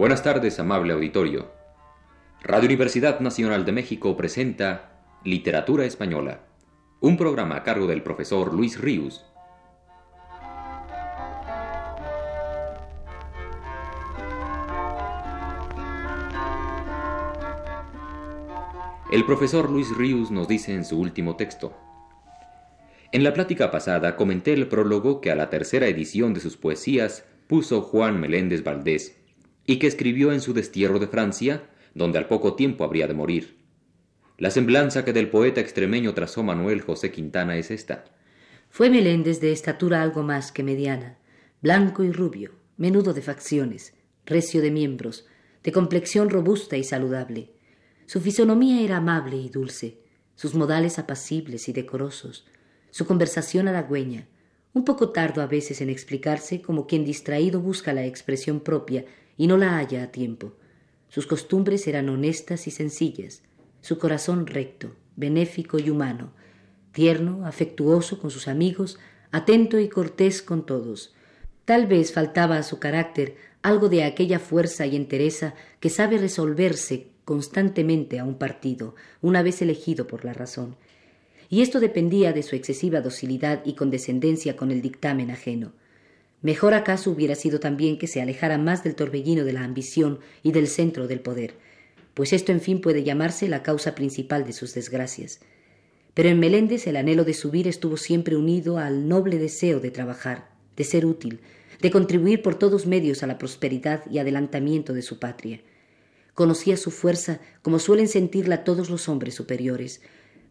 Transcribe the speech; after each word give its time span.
Buenas 0.00 0.22
tardes, 0.22 0.58
amable 0.58 0.94
auditorio. 0.94 1.50
Radio 2.42 2.64
Universidad 2.64 3.20
Nacional 3.20 3.66
de 3.66 3.72
México 3.72 4.16
presenta 4.16 4.92
Literatura 5.24 5.84
Española, 5.84 6.40
un 7.00 7.18
programa 7.18 7.56
a 7.56 7.62
cargo 7.64 7.86
del 7.86 8.02
profesor 8.02 8.54
Luis 8.54 8.80
Ríos. 8.80 9.26
El 19.12 19.26
profesor 19.26 19.68
Luis 19.68 19.94
Ríos 19.94 20.30
nos 20.30 20.48
dice 20.48 20.72
en 20.72 20.86
su 20.86 20.98
último 20.98 21.36
texto, 21.36 21.74
en 23.12 23.22
la 23.22 23.34
plática 23.34 23.70
pasada 23.70 24.16
comenté 24.16 24.54
el 24.54 24.66
prólogo 24.66 25.20
que 25.20 25.30
a 25.30 25.34
la 25.34 25.50
tercera 25.50 25.88
edición 25.88 26.32
de 26.32 26.40
sus 26.40 26.56
poesías 26.56 27.26
puso 27.48 27.82
Juan 27.82 28.18
Meléndez 28.18 28.64
Valdés 28.64 29.19
y 29.70 29.78
que 29.78 29.86
escribió 29.86 30.32
en 30.32 30.40
su 30.40 30.52
destierro 30.52 30.98
de 30.98 31.06
Francia, 31.06 31.62
donde 31.94 32.18
al 32.18 32.26
poco 32.26 32.54
tiempo 32.54 32.82
habría 32.82 33.06
de 33.06 33.14
morir. 33.14 33.56
La 34.36 34.50
semblanza 34.50 35.04
que 35.04 35.12
del 35.12 35.30
poeta 35.30 35.60
extremeño 35.60 36.12
trazó 36.12 36.42
Manuel 36.42 36.80
José 36.80 37.12
Quintana 37.12 37.56
es 37.56 37.70
esta. 37.70 38.04
Fue 38.68 38.90
Meléndez 38.90 39.40
de 39.40 39.52
estatura 39.52 40.02
algo 40.02 40.24
más 40.24 40.50
que 40.50 40.64
mediana, 40.64 41.18
blanco 41.62 42.02
y 42.02 42.10
rubio, 42.10 42.50
menudo 42.78 43.14
de 43.14 43.22
facciones, 43.22 43.94
recio 44.26 44.60
de 44.60 44.72
miembros, 44.72 45.28
de 45.62 45.70
complexión 45.70 46.30
robusta 46.30 46.76
y 46.76 46.82
saludable. 46.82 47.52
Su 48.06 48.20
fisonomía 48.20 48.80
era 48.80 48.96
amable 48.96 49.36
y 49.36 49.50
dulce, 49.50 50.00
sus 50.34 50.52
modales 50.56 50.98
apacibles 50.98 51.68
y 51.68 51.72
decorosos, 51.72 52.44
su 52.90 53.06
conversación 53.06 53.68
halagüeña, 53.68 54.26
un 54.72 54.84
poco 54.84 55.10
tardo 55.10 55.42
a 55.42 55.46
veces 55.46 55.80
en 55.80 55.90
explicarse 55.90 56.60
como 56.60 56.88
quien 56.88 57.04
distraído 57.04 57.60
busca 57.60 57.92
la 57.92 58.04
expresión 58.04 58.58
propia 58.58 59.04
y 59.40 59.46
no 59.46 59.56
la 59.56 59.78
halla 59.78 60.02
a 60.02 60.12
tiempo. 60.12 60.52
Sus 61.08 61.26
costumbres 61.26 61.86
eran 61.88 62.10
honestas 62.10 62.66
y 62.66 62.70
sencillas, 62.70 63.40
su 63.80 63.98
corazón 63.98 64.46
recto, 64.46 64.90
benéfico 65.16 65.78
y 65.78 65.88
humano, 65.88 66.32
tierno, 66.92 67.46
afectuoso 67.46 68.18
con 68.18 68.30
sus 68.30 68.48
amigos, 68.48 68.98
atento 69.30 69.78
y 69.78 69.88
cortés 69.88 70.42
con 70.42 70.66
todos. 70.66 71.14
Tal 71.64 71.86
vez 71.86 72.12
faltaba 72.12 72.58
a 72.58 72.62
su 72.62 72.78
carácter 72.80 73.36
algo 73.62 73.88
de 73.88 74.04
aquella 74.04 74.40
fuerza 74.40 74.84
y 74.84 74.94
entereza 74.94 75.54
que 75.80 75.88
sabe 75.88 76.18
resolverse 76.18 77.06
constantemente 77.24 78.18
a 78.18 78.24
un 78.24 78.34
partido, 78.34 78.94
una 79.22 79.42
vez 79.42 79.62
elegido 79.62 80.06
por 80.06 80.26
la 80.26 80.34
razón. 80.34 80.76
Y 81.48 81.62
esto 81.62 81.80
dependía 81.80 82.34
de 82.34 82.42
su 82.42 82.56
excesiva 82.56 83.00
docilidad 83.00 83.62
y 83.64 83.72
condescendencia 83.72 84.54
con 84.54 84.70
el 84.70 84.82
dictamen 84.82 85.30
ajeno. 85.30 85.72
Mejor 86.42 86.72
acaso 86.72 87.10
hubiera 87.10 87.34
sido 87.34 87.60
también 87.60 87.98
que 87.98 88.06
se 88.06 88.22
alejara 88.22 88.56
más 88.56 88.82
del 88.82 88.94
torbellino 88.94 89.44
de 89.44 89.52
la 89.52 89.62
ambición 89.62 90.20
y 90.42 90.52
del 90.52 90.68
centro 90.68 91.06
del 91.06 91.20
poder, 91.20 91.54
pues 92.14 92.32
esto 92.32 92.50
en 92.52 92.60
fin 92.60 92.80
puede 92.80 93.04
llamarse 93.04 93.48
la 93.48 93.62
causa 93.62 93.94
principal 93.94 94.46
de 94.46 94.52
sus 94.52 94.74
desgracias. 94.74 95.40
Pero 96.14 96.28
en 96.28 96.40
Meléndez 96.40 96.86
el 96.86 96.96
anhelo 96.96 97.24
de 97.24 97.34
subir 97.34 97.68
estuvo 97.68 97.96
siempre 97.96 98.36
unido 98.36 98.78
al 98.78 99.06
noble 99.08 99.38
deseo 99.38 99.80
de 99.80 99.90
trabajar, 99.90 100.50
de 100.76 100.84
ser 100.84 101.06
útil, 101.06 101.40
de 101.80 101.90
contribuir 101.90 102.42
por 102.42 102.56
todos 102.56 102.86
medios 102.86 103.22
a 103.22 103.26
la 103.26 103.38
prosperidad 103.38 104.02
y 104.10 104.18
adelantamiento 104.18 104.92
de 104.92 105.02
su 105.02 105.18
patria. 105.18 105.60
Conocía 106.34 106.76
su 106.76 106.90
fuerza 106.90 107.40
como 107.62 107.78
suelen 107.78 108.08
sentirla 108.08 108.64
todos 108.64 108.90
los 108.90 109.08
hombres 109.08 109.34
superiores, 109.34 110.00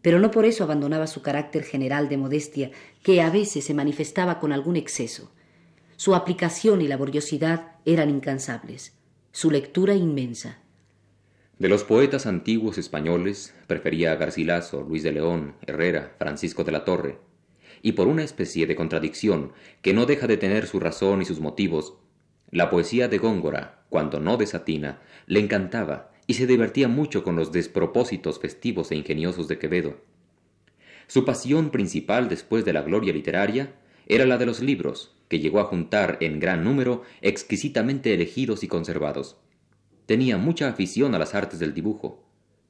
pero 0.02 0.18
no 0.18 0.30
por 0.30 0.44
eso 0.44 0.64
abandonaba 0.64 1.06
su 1.06 1.20
carácter 1.20 1.62
general 1.62 2.08
de 2.08 2.16
modestia, 2.16 2.70
que 3.02 3.20
a 3.20 3.30
veces 3.30 3.64
se 3.64 3.74
manifestaba 3.74 4.38
con 4.40 4.52
algún 4.52 4.76
exceso. 4.76 5.30
Su 6.00 6.14
aplicación 6.14 6.80
y 6.80 6.88
laboriosidad 6.88 7.72
eran 7.84 8.08
incansables, 8.08 8.96
su 9.32 9.50
lectura 9.50 9.94
inmensa. 9.94 10.56
De 11.58 11.68
los 11.68 11.84
poetas 11.84 12.24
antiguos 12.24 12.78
españoles, 12.78 13.54
prefería 13.66 14.12
a 14.12 14.14
Garcilaso, 14.14 14.80
Luis 14.80 15.02
de 15.02 15.12
León, 15.12 15.56
Herrera, 15.66 16.14
Francisco 16.16 16.64
de 16.64 16.72
la 16.72 16.86
Torre, 16.86 17.18
y 17.82 17.92
por 17.92 18.06
una 18.06 18.22
especie 18.22 18.66
de 18.66 18.76
contradicción 18.76 19.52
que 19.82 19.92
no 19.92 20.06
deja 20.06 20.26
de 20.26 20.38
tener 20.38 20.66
su 20.66 20.80
razón 20.80 21.20
y 21.20 21.26
sus 21.26 21.40
motivos, 21.40 21.98
la 22.50 22.70
poesía 22.70 23.08
de 23.08 23.18
Góngora, 23.18 23.84
cuando 23.90 24.20
no 24.20 24.38
desatina, 24.38 25.02
le 25.26 25.40
encantaba 25.40 26.12
y 26.26 26.32
se 26.32 26.46
divertía 26.46 26.88
mucho 26.88 27.22
con 27.22 27.36
los 27.36 27.52
despropósitos 27.52 28.40
festivos 28.40 28.90
e 28.90 28.96
ingeniosos 28.96 29.48
de 29.48 29.58
Quevedo. 29.58 29.98
Su 31.08 31.26
pasión 31.26 31.68
principal 31.68 32.30
después 32.30 32.64
de 32.64 32.72
la 32.72 32.80
gloria 32.80 33.12
literaria 33.12 33.74
era 34.06 34.24
la 34.24 34.38
de 34.38 34.46
los 34.46 34.60
libros, 34.60 35.19
que 35.30 35.38
llegó 35.38 35.60
a 35.60 35.64
juntar 35.64 36.18
en 36.20 36.40
gran 36.40 36.64
número 36.64 37.04
exquisitamente 37.22 38.12
elegidos 38.12 38.64
y 38.64 38.68
conservados. 38.68 39.36
Tenía 40.04 40.36
mucha 40.38 40.68
afición 40.68 41.14
a 41.14 41.20
las 41.20 41.36
artes 41.36 41.60
del 41.60 41.72
dibujo. 41.72 42.24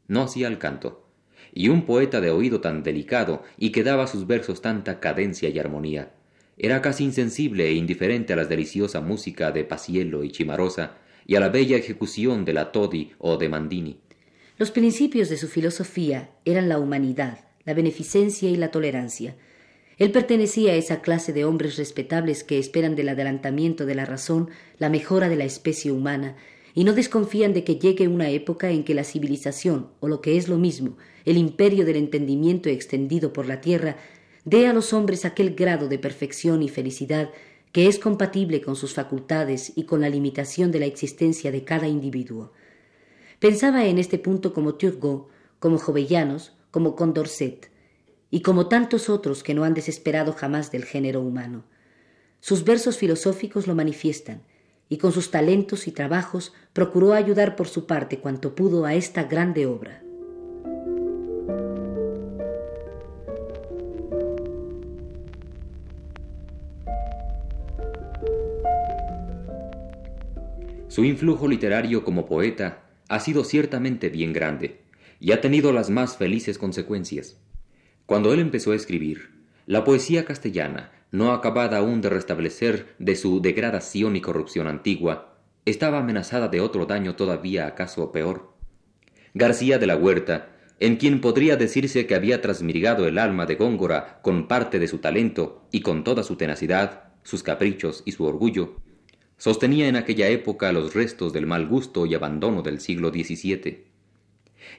No 0.08 0.22
hacía 0.22 0.46
el 0.46 0.58
canto. 0.58 1.08
Y 1.54 1.70
un 1.70 1.86
poeta 1.86 2.20
de 2.20 2.30
oído 2.30 2.60
tan 2.60 2.82
delicado 2.82 3.42
y 3.56 3.72
que 3.72 3.82
daba 3.82 4.04
a 4.04 4.06
sus 4.06 4.26
versos 4.26 4.60
tanta 4.60 5.00
cadencia 5.00 5.48
y 5.48 5.58
armonía. 5.58 6.12
Era 6.58 6.82
casi 6.82 7.04
insensible 7.04 7.66
e 7.66 7.72
indiferente 7.72 8.34
a 8.34 8.36
la 8.36 8.44
deliciosa 8.44 9.00
música 9.00 9.50
de 9.52 9.64
Paciello 9.64 10.22
y 10.22 10.30
Chimarosa 10.30 10.98
y 11.26 11.36
a 11.36 11.40
la 11.40 11.48
bella 11.48 11.78
ejecución 11.78 12.44
de 12.44 12.52
la 12.52 12.72
Todi 12.72 13.12
o 13.18 13.38
de 13.38 13.48
Mandini. 13.48 14.00
Los 14.58 14.70
principios 14.70 15.30
de 15.30 15.38
su 15.38 15.48
filosofía 15.48 16.28
eran 16.44 16.68
la 16.68 16.78
humanidad, 16.78 17.38
la 17.64 17.72
beneficencia 17.72 18.50
y 18.50 18.56
la 18.56 18.70
tolerancia, 18.70 19.34
él 20.00 20.12
pertenecía 20.12 20.72
a 20.72 20.76
esa 20.76 21.02
clase 21.02 21.34
de 21.34 21.44
hombres 21.44 21.76
respetables 21.76 22.42
que 22.42 22.58
esperan 22.58 22.96
del 22.96 23.10
adelantamiento 23.10 23.84
de 23.84 23.94
la 23.94 24.06
razón 24.06 24.48
la 24.78 24.88
mejora 24.88 25.28
de 25.28 25.36
la 25.36 25.44
especie 25.44 25.92
humana 25.92 26.36
y 26.74 26.84
no 26.84 26.94
desconfían 26.94 27.52
de 27.52 27.64
que 27.64 27.76
llegue 27.76 28.08
una 28.08 28.30
época 28.30 28.70
en 28.70 28.82
que 28.82 28.94
la 28.94 29.04
civilización, 29.04 29.90
o 30.00 30.08
lo 30.08 30.22
que 30.22 30.38
es 30.38 30.48
lo 30.48 30.56
mismo, 30.56 30.96
el 31.26 31.36
imperio 31.36 31.84
del 31.84 31.96
entendimiento 31.96 32.70
extendido 32.70 33.34
por 33.34 33.46
la 33.46 33.60
tierra, 33.60 33.98
dé 34.46 34.66
a 34.66 34.72
los 34.72 34.94
hombres 34.94 35.26
aquel 35.26 35.54
grado 35.54 35.86
de 35.86 35.98
perfección 35.98 36.62
y 36.62 36.70
felicidad 36.70 37.30
que 37.70 37.86
es 37.86 37.98
compatible 37.98 38.62
con 38.62 38.76
sus 38.76 38.94
facultades 38.94 39.70
y 39.76 39.84
con 39.84 40.00
la 40.00 40.08
limitación 40.08 40.72
de 40.72 40.80
la 40.80 40.86
existencia 40.86 41.52
de 41.52 41.64
cada 41.64 41.88
individuo. 41.88 42.52
Pensaba 43.38 43.84
en 43.84 43.98
este 43.98 44.18
punto 44.18 44.54
como 44.54 44.76
Turgot, 44.76 45.28
como 45.58 45.76
Jovellanos, 45.76 46.54
como 46.70 46.96
Condorcet, 46.96 47.70
y 48.30 48.42
como 48.42 48.68
tantos 48.68 49.08
otros 49.08 49.42
que 49.42 49.54
no 49.54 49.64
han 49.64 49.74
desesperado 49.74 50.32
jamás 50.32 50.70
del 50.70 50.84
género 50.84 51.20
humano. 51.20 51.64
Sus 52.40 52.64
versos 52.64 52.96
filosóficos 52.96 53.66
lo 53.66 53.74
manifiestan, 53.74 54.42
y 54.88 54.98
con 54.98 55.12
sus 55.12 55.30
talentos 55.30 55.86
y 55.86 55.92
trabajos 55.92 56.52
procuró 56.72 57.12
ayudar 57.12 57.54
por 57.56 57.68
su 57.68 57.86
parte 57.86 58.18
cuanto 58.18 58.54
pudo 58.54 58.84
a 58.84 58.94
esta 58.94 59.24
grande 59.24 59.66
obra. 59.66 60.02
Su 70.88 71.04
influjo 71.04 71.46
literario 71.46 72.02
como 72.02 72.26
poeta 72.26 72.82
ha 73.08 73.20
sido 73.20 73.44
ciertamente 73.44 74.08
bien 74.08 74.32
grande 74.32 74.80
y 75.20 75.30
ha 75.30 75.40
tenido 75.40 75.72
las 75.72 75.88
más 75.88 76.16
felices 76.16 76.58
consecuencias. 76.58 77.36
Cuando 78.10 78.34
él 78.34 78.40
empezó 78.40 78.72
a 78.72 78.74
escribir, 78.74 79.30
la 79.66 79.84
poesía 79.84 80.24
castellana, 80.24 80.90
no 81.12 81.30
acabada 81.30 81.78
aún 81.78 82.00
de 82.00 82.08
restablecer 82.08 82.96
de 82.98 83.14
su 83.14 83.40
degradación 83.40 84.16
y 84.16 84.20
corrupción 84.20 84.66
antigua, 84.66 85.36
estaba 85.64 86.00
amenazada 86.00 86.48
de 86.48 86.60
otro 86.60 86.86
daño 86.86 87.14
todavía 87.14 87.68
acaso 87.68 88.10
peor. 88.10 88.52
García 89.32 89.78
de 89.78 89.86
la 89.86 89.94
Huerta, 89.94 90.48
en 90.80 90.96
quien 90.96 91.20
podría 91.20 91.54
decirse 91.54 92.08
que 92.08 92.16
había 92.16 92.40
transmirgado 92.40 93.06
el 93.06 93.16
alma 93.16 93.46
de 93.46 93.54
Góngora 93.54 94.18
con 94.22 94.48
parte 94.48 94.80
de 94.80 94.88
su 94.88 94.98
talento 94.98 95.68
y 95.70 95.82
con 95.82 96.02
toda 96.02 96.24
su 96.24 96.34
tenacidad, 96.34 97.12
sus 97.22 97.44
caprichos 97.44 98.02
y 98.04 98.10
su 98.10 98.24
orgullo, 98.24 98.80
sostenía 99.36 99.86
en 99.86 99.94
aquella 99.94 100.26
época 100.26 100.72
los 100.72 100.94
restos 100.94 101.32
del 101.32 101.46
mal 101.46 101.68
gusto 101.68 102.06
y 102.06 102.16
abandono 102.16 102.62
del 102.62 102.80
siglo 102.80 103.10
XVII. 103.10 103.84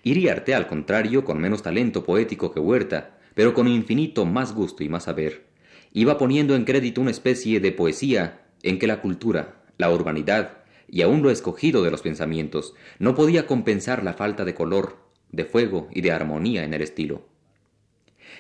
Iriarte, 0.04 0.54
al 0.54 0.68
contrario, 0.68 1.24
con 1.24 1.40
menos 1.40 1.64
talento 1.64 2.04
poético 2.04 2.52
que 2.52 2.60
Huerta, 2.60 3.20
pero 3.36 3.54
con 3.54 3.68
infinito 3.68 4.26
más 4.26 4.54
gusto 4.54 4.84
y 4.84 4.90
más 4.90 5.04
saber, 5.04 5.48
iba 5.94 6.18
poniendo 6.18 6.56
en 6.56 6.66
crédito 6.66 7.02
una 7.02 7.12
especie 7.12 7.60
de 7.60 7.72
poesía 7.72 8.46
en 8.64 8.80
que 8.80 8.88
la 8.88 9.02
cultura, 9.02 9.64
la 9.78 9.92
urbanidad 9.92 10.58
y 10.88 11.02
aun 11.02 11.22
lo 11.22 11.32
escogido 11.32 11.84
de 11.84 11.92
los 11.92 12.02
pensamientos 12.02 12.74
no 13.00 13.16
podía 13.16 13.48
compensar 13.48 14.04
la 14.04 14.14
falta 14.14 14.46
de 14.46 14.54
color, 14.54 14.98
de 15.32 15.46
fuego 15.46 15.88
y 15.92 16.02
de 16.02 16.12
armonía 16.12 16.64
en 16.64 16.74
el 16.74 16.82
estilo. 16.82 17.26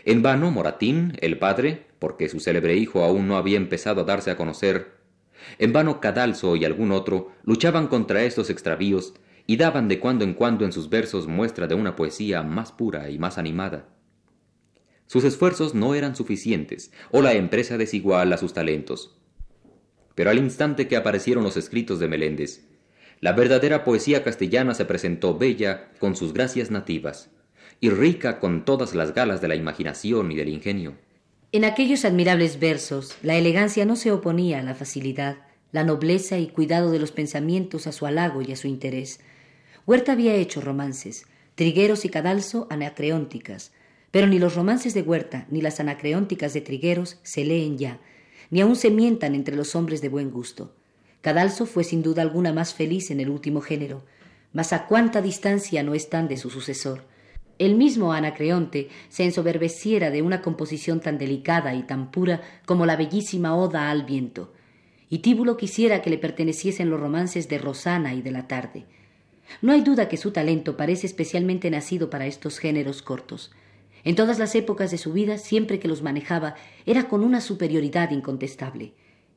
En 0.06 0.22
vano 0.22 0.52
Moratín, 0.52 1.18
el 1.22 1.38
padre, 1.38 1.86
porque 2.00 2.30
su 2.30 2.40
célebre 2.40 2.76
hijo 2.76 3.04
aún 3.04 3.28
no 3.28 3.38
había 3.38 3.58
empezado 3.58 4.02
a 4.02 4.04
darse 4.04 4.32
a 4.32 4.38
conocer, 4.38 5.02
en 5.58 5.74
vano 5.74 6.00
Cadalso 6.02 6.56
y 6.56 6.66
algún 6.66 6.92
otro 6.92 7.32
luchaban 7.44 7.88
contra 7.88 8.24
estos 8.24 8.50
extravíos 8.50 9.14
y 9.48 9.58
daban 9.58 9.88
de 9.88 10.00
cuando 10.00 10.24
en 10.24 10.34
cuando 10.34 10.66
en 10.66 10.72
sus 10.72 10.90
versos 10.90 11.28
muestra 11.28 11.68
de 11.68 11.76
una 11.76 11.96
poesía 11.96 12.44
más 12.44 12.72
pura 12.72 13.10
y 13.10 13.18
más 13.18 13.38
animada. 13.38 13.90
Sus 15.12 15.26
esfuerzos 15.26 15.76
no 15.76 15.94
eran 15.94 16.16
suficientes, 16.16 16.94
o 17.12 17.22
la 17.22 17.34
empresa 17.34 17.78
desigual 17.78 18.32
a 18.32 18.38
sus 18.38 18.54
talentos. 18.54 19.18
Pero 20.16 20.30
al 20.30 20.38
instante 20.38 20.88
que 20.88 20.96
aparecieron 20.96 21.44
los 21.44 21.58
escritos 21.58 22.00
de 22.00 22.08
Meléndez, 22.08 22.62
La 23.20 23.34
verdadera 23.34 23.84
poesía 23.84 24.24
castellana 24.24 24.74
se 24.74 24.86
presentó 24.86 25.38
bella 25.38 25.92
con 26.00 26.16
sus 26.16 26.32
gracias 26.32 26.72
nativas 26.72 27.30
y 27.82 27.90
rica 27.90 28.40
con 28.40 28.64
todas 28.64 28.96
las 28.96 29.14
galas 29.14 29.42
de 29.42 29.50
la 29.50 29.56
imaginación 29.56 30.32
y 30.32 30.38
del 30.38 30.48
ingenio. 30.48 30.94
En 31.52 31.66
aquellos 31.66 32.06
admirables 32.06 32.58
versos, 32.62 33.18
la 33.22 33.36
elegancia 33.36 33.84
no 33.84 33.98
se 33.98 34.14
oponía 34.14 34.62
a 34.62 34.64
la 34.64 34.76
facilidad, 34.76 35.40
la 35.74 35.84
nobleza 35.84 36.38
y 36.38 36.48
cuidado 36.48 36.90
de 36.90 37.00
los 37.00 37.12
pensamientos 37.12 37.86
a 37.86 37.92
su 37.92 38.06
halago 38.06 38.44
y 38.44 38.54
a 38.54 38.56
su 38.56 38.68
interés. 38.68 39.20
Huerta 39.86 40.14
había 40.14 40.36
hecho 40.36 40.62
romances, 40.62 41.26
Trigueros 41.56 42.06
y 42.06 42.10
Cadalso 42.10 42.66
anacreónticas, 42.70 43.74
pero 44.12 44.28
ni 44.28 44.40
los 44.40 44.56
romances 44.56 44.94
de 44.94 45.02
Huerta 45.02 45.48
ni 45.50 45.62
las 45.62 45.80
anacreónticas 45.80 46.54
de 46.54 46.62
Trigueros 46.62 47.20
se 47.24 47.44
leen 47.44 47.78
ya, 47.78 48.00
ni 48.50 48.62
aun 48.62 48.76
se 48.76 48.92
mientan 48.92 49.34
entre 49.34 49.56
los 49.56 49.76
hombres 49.76 50.02
de 50.02 50.10
buen 50.10 50.30
gusto. 50.30 50.76
Cadalso 51.22 51.66
fue 51.66 51.84
sin 51.84 52.04
duda 52.04 52.22
alguna 52.22 52.52
más 52.54 52.74
feliz 52.74 53.12
en 53.12 53.20
el 53.20 53.30
último 53.30 53.62
género, 53.62 54.04
mas 54.54 54.74
a 54.74 54.88
cuánta 54.88 55.22
distancia 55.22 55.84
no 55.84 55.94
están 55.94 56.28
de 56.28 56.38
su 56.38 56.50
sucesor. 56.50 57.04
El 57.60 57.76
mismo 57.76 58.12
Anacreonte 58.12 58.90
se 59.10 59.24
ensoberbeciera 59.24 60.10
de 60.10 60.22
una 60.22 60.42
composición 60.42 61.00
tan 61.00 61.18
delicada 61.18 61.76
y 61.76 61.84
tan 61.84 62.12
pura 62.12 62.42
como 62.66 62.86
la 62.86 62.96
bellísima 62.96 63.56
Oda 63.56 63.92
al 63.92 64.04
viento, 64.04 64.52
y 65.10 65.20
Tíbulo 65.20 65.58
quisiera 65.58 66.02
que 66.02 66.10
le 66.10 66.18
perteneciesen 66.18 66.90
los 66.90 67.00
romances 67.00 67.50
de 67.50 67.58
Rosana 67.58 68.14
y 68.14 68.22
de 68.22 68.32
la 68.32 68.48
tarde. 68.48 68.86
No 69.62 69.74
hay 69.74 69.82
duda 69.82 70.10
que 70.10 70.18
su 70.18 70.32
talento 70.32 70.76
parece 70.78 71.06
especialmente 71.06 71.70
nacido 71.70 72.10
para 72.10 72.26
estos 72.26 72.58
géneros 72.58 73.02
cortos. 73.02 73.52
En 74.04 74.16
todas 74.16 74.40
las 74.40 74.56
épocas 74.56 74.92
de 74.92 74.98
su 74.98 75.14
vida, 75.14 75.38
siempre 75.38 75.80
que 75.80 75.88
los 75.88 76.02
manejaba, 76.02 76.56
era 76.86 77.08
con 77.08 77.24
una 77.24 77.42
superioridad 77.42 78.12
incontestable. 78.12 78.94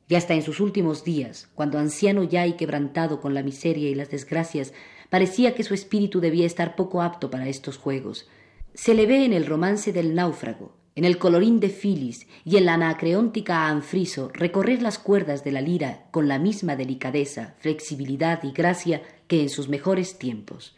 Y 0.07 0.15
hasta 0.15 0.33
en 0.33 0.41
sus 0.41 0.59
últimos 0.59 1.03
días, 1.03 1.49
cuando 1.55 1.79
anciano 1.79 2.23
ya 2.23 2.45
y 2.45 2.53
quebrantado 2.53 3.21
con 3.21 3.33
la 3.33 3.43
miseria 3.43 3.89
y 3.89 3.95
las 3.95 4.09
desgracias, 4.09 4.73
parecía 5.09 5.55
que 5.55 5.63
su 5.63 5.73
espíritu 5.73 6.19
debía 6.19 6.45
estar 6.45 6.75
poco 6.75 7.01
apto 7.01 7.29
para 7.29 7.47
estos 7.47 7.77
juegos. 7.77 8.27
Se 8.73 8.93
le 8.93 9.05
ve 9.05 9.25
en 9.25 9.33
el 9.33 9.45
romance 9.45 9.93
del 9.93 10.13
náufrago, 10.13 10.75
en 10.95 11.05
el 11.05 11.17
colorín 11.17 11.59
de 11.59 11.69
Filis 11.69 12.27
y 12.43 12.57
en 12.57 12.65
la 12.65 12.75
anacreóntica 12.75 13.67
Anfriso 13.67 14.29
recorrer 14.33 14.81
las 14.81 14.97
cuerdas 14.97 15.43
de 15.43 15.51
la 15.51 15.61
lira 15.61 16.05
con 16.11 16.27
la 16.27 16.39
misma 16.39 16.75
delicadeza, 16.75 17.55
flexibilidad 17.59 18.43
y 18.43 18.51
gracia 18.51 19.01
que 19.27 19.41
en 19.41 19.49
sus 19.49 19.67
mejores 19.67 20.17
tiempos. 20.17 20.75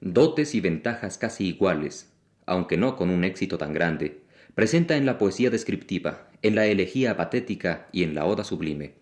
Dotes 0.00 0.54
y 0.54 0.60
ventajas 0.60 1.18
casi 1.18 1.48
iguales, 1.48 2.10
aunque 2.50 2.76
no 2.76 2.96
con 2.96 3.10
un 3.10 3.22
éxito 3.22 3.58
tan 3.58 3.72
grande, 3.72 4.22
presenta 4.54 4.96
en 4.96 5.06
la 5.06 5.18
poesía 5.18 5.50
descriptiva, 5.50 6.28
en 6.42 6.56
la 6.56 6.66
elegía 6.66 7.16
patética 7.16 7.88
y 7.92 8.02
en 8.02 8.14
la 8.14 8.26
oda 8.26 8.42
sublime, 8.42 8.94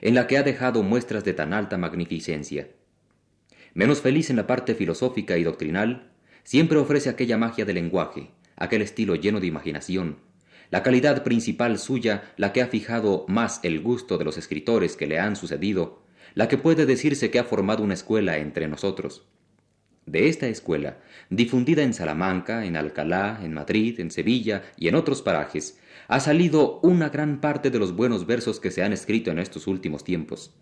en 0.00 0.14
la 0.14 0.28
que 0.28 0.38
ha 0.38 0.44
dejado 0.44 0.84
muestras 0.84 1.24
de 1.24 1.34
tan 1.34 1.52
alta 1.52 1.76
magnificencia. 1.76 2.68
Menos 3.74 4.00
feliz 4.00 4.30
en 4.30 4.36
la 4.36 4.46
parte 4.46 4.76
filosófica 4.76 5.36
y 5.36 5.42
doctrinal, 5.42 6.12
siempre 6.44 6.78
ofrece 6.78 7.10
aquella 7.10 7.36
magia 7.36 7.64
del 7.64 7.74
lenguaje, 7.74 8.30
aquel 8.56 8.82
estilo 8.82 9.16
lleno 9.16 9.40
de 9.40 9.48
imaginación, 9.48 10.18
la 10.70 10.84
calidad 10.84 11.24
principal 11.24 11.78
suya, 11.78 12.32
la 12.36 12.52
que 12.52 12.62
ha 12.62 12.68
fijado 12.68 13.26
más 13.28 13.60
el 13.64 13.80
gusto 13.80 14.16
de 14.16 14.24
los 14.24 14.38
escritores 14.38 14.96
que 14.96 15.08
le 15.08 15.18
han 15.18 15.34
sucedido, 15.34 16.04
la 16.34 16.46
que 16.46 16.56
puede 16.56 16.86
decirse 16.86 17.30
que 17.32 17.40
ha 17.40 17.44
formado 17.44 17.82
una 17.82 17.94
escuela 17.94 18.38
entre 18.38 18.68
nosotros. 18.68 19.26
De 20.12 20.28
esta 20.28 20.46
escuela, 20.46 20.98
difundida 21.30 21.82
en 21.82 21.94
Salamanca, 21.94 22.66
en 22.66 22.76
Alcalá, 22.76 23.40
en 23.42 23.54
Madrid, 23.54 23.98
en 23.98 24.10
Sevilla 24.10 24.62
y 24.76 24.88
en 24.88 24.94
otros 24.94 25.22
parajes, 25.22 25.80
ha 26.06 26.20
salido 26.20 26.80
una 26.82 27.08
gran 27.08 27.40
parte 27.40 27.70
de 27.70 27.78
los 27.78 27.96
buenos 27.96 28.26
versos 28.26 28.60
que 28.60 28.70
se 28.70 28.82
han 28.82 28.92
escrito 28.92 29.30
en 29.30 29.38
estos 29.38 29.66
últimos 29.66 30.04
tiempos. 30.04 30.54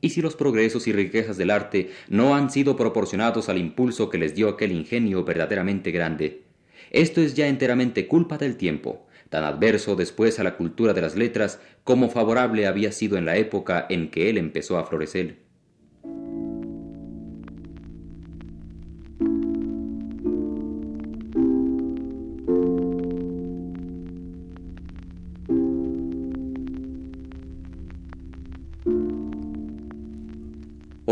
Y 0.00 0.10
si 0.10 0.22
los 0.22 0.34
progresos 0.34 0.88
y 0.88 0.92
riquezas 0.92 1.36
del 1.36 1.52
arte 1.52 1.92
no 2.08 2.34
han 2.34 2.50
sido 2.50 2.74
proporcionados 2.74 3.48
al 3.48 3.58
impulso 3.58 4.10
que 4.10 4.18
les 4.18 4.34
dio 4.34 4.48
aquel 4.48 4.72
ingenio 4.72 5.22
verdaderamente 5.22 5.92
grande, 5.92 6.42
esto 6.90 7.20
es 7.20 7.34
ya 7.34 7.46
enteramente 7.46 8.08
culpa 8.08 8.38
del 8.38 8.56
tiempo, 8.56 9.06
tan 9.28 9.44
adverso 9.44 9.94
después 9.94 10.40
a 10.40 10.42
la 10.42 10.56
cultura 10.56 10.92
de 10.94 11.00
las 11.00 11.14
letras 11.14 11.60
como 11.84 12.10
favorable 12.10 12.66
había 12.66 12.90
sido 12.90 13.18
en 13.18 13.24
la 13.24 13.36
época 13.36 13.86
en 13.88 14.10
que 14.10 14.30
él 14.30 14.36
empezó 14.36 14.78
a 14.78 14.84
florecer. 14.84 15.43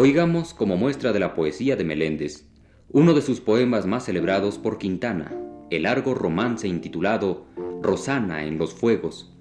Oigamos 0.04 0.52
como 0.52 0.76
muestra 0.76 1.12
de 1.12 1.20
la 1.20 1.32
poesía 1.32 1.76
de 1.76 1.84
Meléndez 1.84 2.49
uno 2.90 3.14
de 3.14 3.22
sus 3.22 3.40
poemas 3.40 3.87
más 3.87 4.06
celebrados 4.06 4.58
por 4.58 4.76
Quintana, 4.76 5.32
el 5.70 5.84
largo 5.84 6.12
romance 6.12 6.66
intitulado 6.66 7.46
Rosana 7.81 8.44
en 8.44 8.58
los 8.58 8.75
Fuegos. 8.75 9.32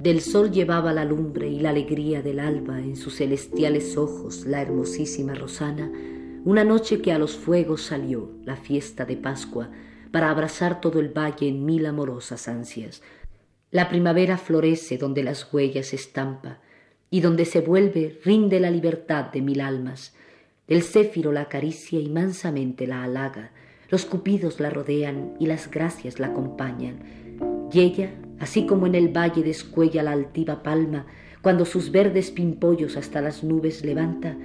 Del 0.00 0.22
sol 0.22 0.50
llevaba 0.50 0.94
la 0.94 1.04
lumbre 1.04 1.50
y 1.50 1.60
la 1.60 1.68
alegría 1.68 2.22
del 2.22 2.40
alba 2.40 2.80
en 2.80 2.96
sus 2.96 3.16
celestiales 3.16 3.98
ojos 3.98 4.46
la 4.46 4.62
hermosísima 4.62 5.34
Rosana, 5.34 5.92
una 6.44 6.64
noche 6.64 7.00
que 7.00 7.12
a 7.12 7.18
los 7.18 7.36
fuegos 7.36 7.82
salió, 7.82 8.30
la 8.44 8.56
fiesta 8.56 9.04
de 9.04 9.16
Pascua, 9.16 9.70
para 10.10 10.30
abrazar 10.30 10.80
todo 10.80 11.00
el 11.00 11.08
valle 11.08 11.48
en 11.48 11.64
mil 11.64 11.86
amorosas 11.86 12.48
ansias. 12.48 13.02
La 13.70 13.88
primavera 13.88 14.38
florece 14.38 14.96
donde 14.96 15.22
las 15.22 15.52
huellas 15.52 15.92
estampa, 15.92 16.60
y 17.10 17.20
donde 17.20 17.44
se 17.44 17.60
vuelve 17.60 18.18
rinde 18.24 18.60
la 18.60 18.70
libertad 18.70 19.26
de 19.32 19.40
mil 19.40 19.60
almas. 19.60 20.14
El 20.66 20.82
céfiro 20.82 21.32
la 21.32 21.42
acaricia 21.42 21.98
y 22.00 22.08
mansamente 22.08 22.86
la 22.86 23.02
halaga, 23.02 23.52
los 23.88 24.04
cupidos 24.04 24.60
la 24.60 24.68
rodean 24.68 25.34
y 25.40 25.46
las 25.46 25.70
gracias 25.70 26.20
la 26.20 26.28
acompañan. 26.28 27.68
Y 27.72 27.80
ella, 27.80 28.12
así 28.38 28.66
como 28.66 28.86
en 28.86 28.94
el 28.94 29.08
valle 29.08 29.42
descuella 29.42 30.02
la 30.02 30.12
altiva 30.12 30.62
palma, 30.62 31.06
cuando 31.40 31.64
sus 31.64 31.90
verdes 31.90 32.30
pimpollos 32.30 32.96
hasta 32.96 33.22
las 33.22 33.42
nubes 33.42 33.84
levanta, 33.84 34.36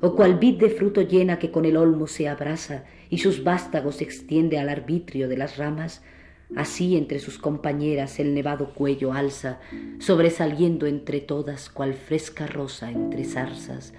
o 0.00 0.14
cual 0.14 0.38
vid 0.38 0.58
de 0.58 0.70
fruto 0.70 1.02
llena 1.02 1.38
que 1.38 1.50
con 1.50 1.64
el 1.64 1.76
olmo 1.76 2.06
se 2.06 2.28
abraza 2.28 2.84
y 3.10 3.18
sus 3.18 3.42
vástagos 3.42 4.00
extiende 4.00 4.58
al 4.58 4.68
arbitrio 4.68 5.28
de 5.28 5.36
las 5.36 5.56
ramas, 5.56 6.02
así 6.56 6.96
entre 6.96 7.18
sus 7.18 7.38
compañeras 7.38 8.20
el 8.20 8.34
nevado 8.34 8.74
cuello 8.74 9.12
alza, 9.12 9.58
sobresaliendo 9.98 10.86
entre 10.86 11.20
todas 11.20 11.68
cual 11.68 11.94
fresca 11.94 12.46
rosa 12.46 12.90
entre 12.90 13.24
zarzas, 13.24 13.92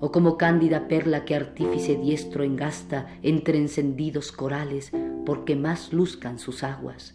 o 0.00 0.12
como 0.12 0.36
cándida 0.36 0.88
perla 0.88 1.24
que 1.24 1.34
artífice 1.34 1.96
diestro 1.96 2.44
engasta 2.44 3.08
entre 3.22 3.58
encendidos 3.58 4.30
corales, 4.30 4.92
porque 5.24 5.56
más 5.56 5.92
luzcan 5.92 6.38
sus 6.38 6.62
aguas. 6.62 7.14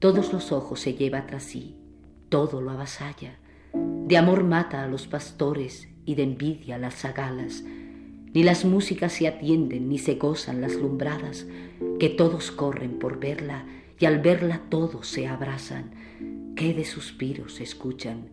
Todos 0.00 0.32
los 0.32 0.50
ojos 0.50 0.80
se 0.80 0.94
lleva 0.94 1.26
tras 1.26 1.44
sí, 1.44 1.76
todo 2.28 2.60
lo 2.60 2.70
avasalla, 2.70 3.38
de 3.72 4.16
amor 4.16 4.42
mata 4.42 4.82
a 4.82 4.88
los 4.88 5.06
pastores 5.06 5.91
y 6.04 6.14
de 6.14 6.22
envidia 6.24 6.78
las 6.78 6.94
zagalas. 6.94 7.64
Ni 8.34 8.42
las 8.42 8.64
músicas 8.64 9.12
se 9.12 9.28
atienden 9.28 9.88
ni 9.88 9.98
se 9.98 10.14
gozan 10.14 10.60
las 10.60 10.74
lumbradas, 10.74 11.46
que 11.98 12.08
todos 12.08 12.50
corren 12.50 12.98
por 12.98 13.20
verla 13.20 13.66
y 13.98 14.06
al 14.06 14.20
verla 14.20 14.62
todos 14.68 15.06
se 15.06 15.26
abrazan. 15.26 15.90
Qué 16.56 16.74
de 16.74 16.84
suspiros 16.84 17.60
escuchan, 17.60 18.28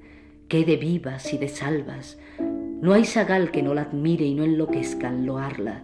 qué 0.48 0.64
de 0.64 0.78
vivas 0.78 1.34
y 1.34 1.38
de 1.38 1.50
salvas. 1.50 2.18
No 2.82 2.94
hay 2.94 3.06
zagal 3.06 3.52
que 3.52 3.62
no 3.62 3.74
la 3.74 3.82
admire 3.82 4.26
y 4.26 4.34
no 4.34 4.44
enloquezca 4.44 5.10
al 5.10 5.26
loarla. 5.26 5.82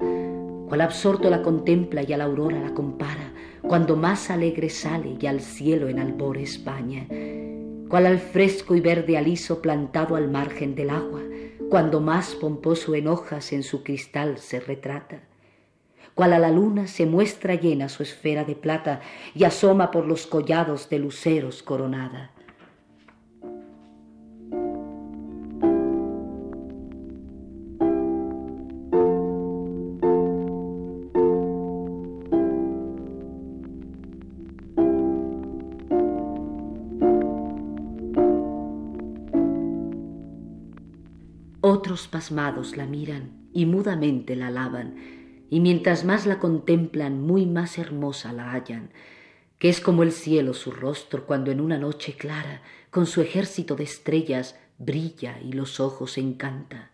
Cual 0.67 0.81
absorto 0.81 1.29
la 1.29 1.43
contempla 1.43 2.03
y 2.07 2.13
a 2.13 2.17
la 2.17 2.23
aurora 2.23 2.59
la 2.59 2.73
compara, 2.73 3.33
cuando 3.61 3.95
más 3.95 4.31
alegre 4.31 4.69
sale 4.69 5.17
y 5.19 5.27
al 5.27 5.41
cielo 5.41 5.89
en 5.89 5.99
albor 5.99 6.37
España. 6.37 7.05
Cual 7.89 8.05
al 8.05 8.19
fresco 8.19 8.75
y 8.75 8.81
verde 8.81 9.17
aliso 9.17 9.61
plantado 9.61 10.15
al 10.15 10.31
margen 10.31 10.73
del 10.73 10.89
agua, 10.89 11.21
cuando 11.69 11.99
más 11.99 12.35
pomposo 12.35 12.95
en 12.95 13.07
hojas 13.07 13.51
en 13.51 13.63
su 13.63 13.83
cristal 13.83 14.37
se 14.37 14.59
retrata, 14.59 15.21
cual 16.13 16.33
a 16.33 16.39
la 16.39 16.51
luna 16.51 16.87
se 16.87 17.05
muestra 17.05 17.55
llena 17.55 17.89
su 17.89 18.03
esfera 18.03 18.43
de 18.43 18.55
plata 18.55 19.01
y 19.33 19.43
asoma 19.43 19.91
por 19.91 20.05
los 20.05 20.27
collados 20.27 20.89
de 20.89 20.99
luceros 20.99 21.63
coronada. 21.63 22.34
Pasmados 42.03 42.77
la 42.77 42.85
miran 42.85 43.49
y 43.53 43.65
mudamente 43.65 44.35
la 44.35 44.47
alaban, 44.47 44.95
y 45.49 45.59
mientras 45.59 46.03
más 46.03 46.25
la 46.25 46.39
contemplan, 46.39 47.21
muy 47.21 47.45
más 47.45 47.77
hermosa 47.77 48.33
la 48.33 48.51
hallan, 48.51 48.91
que 49.59 49.69
es 49.69 49.79
como 49.79 50.03
el 50.03 50.11
cielo 50.11 50.53
su 50.53 50.71
rostro 50.71 51.25
cuando 51.25 51.51
en 51.51 51.61
una 51.61 51.77
noche 51.77 52.13
clara, 52.13 52.61
con 52.91 53.05
su 53.05 53.21
ejército 53.21 53.75
de 53.75 53.85
estrellas, 53.85 54.59
brilla 54.77 55.39
y 55.41 55.53
los 55.53 55.79
ojos 55.79 56.17
encanta. 56.17 56.91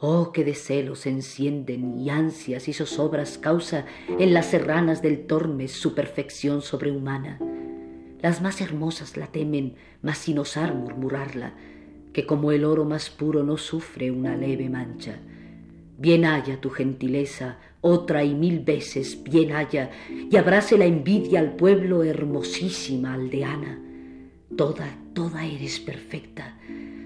Oh, 0.00 0.32
que 0.32 0.44
de 0.44 0.54
celos 0.54 1.06
encienden 1.06 1.98
y 1.98 2.10
ansias 2.10 2.68
y 2.68 2.72
zozobras 2.72 3.36
causa 3.36 3.84
en 4.18 4.32
las 4.32 4.46
serranas 4.46 5.02
del 5.02 5.26
Tormes 5.26 5.72
su 5.72 5.94
perfección 5.94 6.62
sobrehumana. 6.62 7.38
Las 8.20 8.40
más 8.40 8.60
hermosas 8.60 9.16
la 9.16 9.26
temen, 9.26 9.74
mas 10.00 10.18
sin 10.18 10.38
osar 10.38 10.74
murmurarla, 10.74 11.54
que 12.12 12.26
como 12.26 12.52
el 12.52 12.64
oro 12.64 12.84
más 12.84 13.10
puro 13.10 13.42
no 13.42 13.56
sufre 13.56 14.10
una 14.10 14.36
leve 14.36 14.68
mancha. 14.68 15.18
Bien 15.98 16.24
haya 16.24 16.60
tu 16.60 16.70
gentileza, 16.70 17.58
otra 17.80 18.24
y 18.24 18.34
mil 18.34 18.60
veces 18.60 19.22
bien 19.22 19.52
haya, 19.52 19.90
y 20.30 20.36
abrace 20.36 20.78
la 20.78 20.86
envidia 20.86 21.40
al 21.40 21.56
pueblo 21.56 22.04
hermosísima 22.04 23.14
aldeana. 23.14 23.80
Toda, 24.56 24.96
toda 25.12 25.46
eres 25.46 25.78
perfecta, 25.80 26.58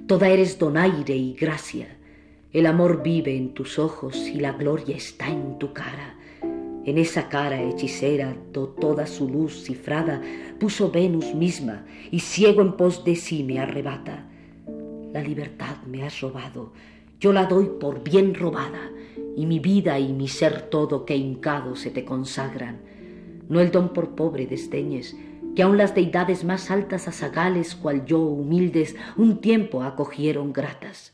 toda 0.06 0.28
eres 0.28 0.58
donaire 0.58 1.16
y 1.16 1.34
gracia 1.34 1.88
el 2.52 2.66
amor 2.66 3.02
vive 3.02 3.34
en 3.34 3.54
tus 3.54 3.78
ojos 3.78 4.28
y 4.28 4.34
la 4.34 4.52
gloria 4.52 4.94
está 4.94 5.26
en 5.26 5.58
tu 5.58 5.72
cara. 5.72 6.16
En 6.84 6.98
esa 6.98 7.30
cara 7.30 7.62
hechicera, 7.62 8.36
toda 8.52 9.06
su 9.06 9.26
luz 9.26 9.64
cifrada, 9.64 10.20
puso 10.60 10.90
Venus 10.90 11.34
misma, 11.34 11.86
y 12.10 12.20
ciego 12.20 12.60
en 12.60 12.76
pos 12.76 13.04
de 13.04 13.16
sí 13.16 13.42
me 13.42 13.58
arrebata. 13.58 14.28
La 15.12 15.22
libertad 15.22 15.76
me 15.86 16.04
has 16.04 16.20
robado, 16.20 16.72
yo 17.20 17.32
la 17.32 17.46
doy 17.46 17.70
por 17.80 18.02
bien 18.02 18.34
robada, 18.34 18.90
y 19.36 19.46
mi 19.46 19.60
vida 19.60 19.98
y 19.98 20.12
mi 20.12 20.28
ser 20.28 20.62
todo 20.62 21.04
que 21.04 21.16
hincado 21.16 21.76
se 21.76 21.90
te 21.90 22.04
consagran. 22.04 22.80
No 23.48 23.60
el 23.60 23.70
don 23.70 23.92
por 23.92 24.14
pobre 24.14 24.46
desdeñes, 24.46 25.16
que 25.54 25.62
aun 25.62 25.76
las 25.76 25.94
deidades 25.94 26.44
más 26.44 26.70
altas 26.70 27.08
azagales, 27.08 27.74
cual 27.74 28.04
yo, 28.06 28.20
humildes, 28.20 28.96
un 29.16 29.40
tiempo 29.40 29.82
acogieron 29.82 30.52
gratas 30.52 31.12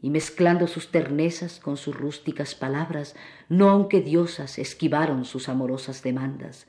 y 0.00 0.10
mezclando 0.10 0.66
sus 0.66 0.90
ternezas 0.90 1.58
con 1.58 1.76
sus 1.76 1.96
rústicas 1.96 2.54
palabras, 2.54 3.16
no 3.48 3.68
aunque 3.68 4.00
diosas 4.00 4.58
esquivaron 4.58 5.24
sus 5.24 5.48
amorosas 5.48 6.02
demandas. 6.02 6.66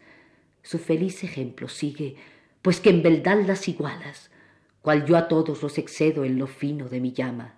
Su 0.64 0.80
feliz 0.80 1.24
ejemplo 1.24 1.68
sigue, 1.68 2.16
pues 2.62 2.80
que 2.80 2.90
en 2.90 3.04
verdad 3.04 3.40
las 3.46 3.68
igualas, 3.68 4.32
cual 4.82 5.06
yo 5.06 5.18
a 5.18 5.28
todos 5.28 5.62
los 5.62 5.78
excedo 5.78 6.26
en 6.26 6.38
lo 6.38 6.48
fino 6.48 6.90
de 6.90 7.00
mi 7.00 7.12
llama. 7.12 7.56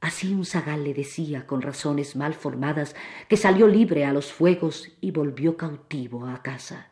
Así 0.00 0.32
un 0.32 0.44
zagal 0.44 0.84
le 0.84 0.94
decía 0.94 1.46
con 1.46 1.60
razones 1.60 2.16
mal 2.16 2.34
formadas 2.34 2.96
que 3.28 3.36
salió 3.36 3.66
libre 3.68 4.04
a 4.04 4.12
los 4.12 4.32
fuegos 4.32 4.92
y 5.00 5.10
volvió 5.10 5.56
cautivo 5.56 6.26
a 6.26 6.42
casa. 6.42 6.88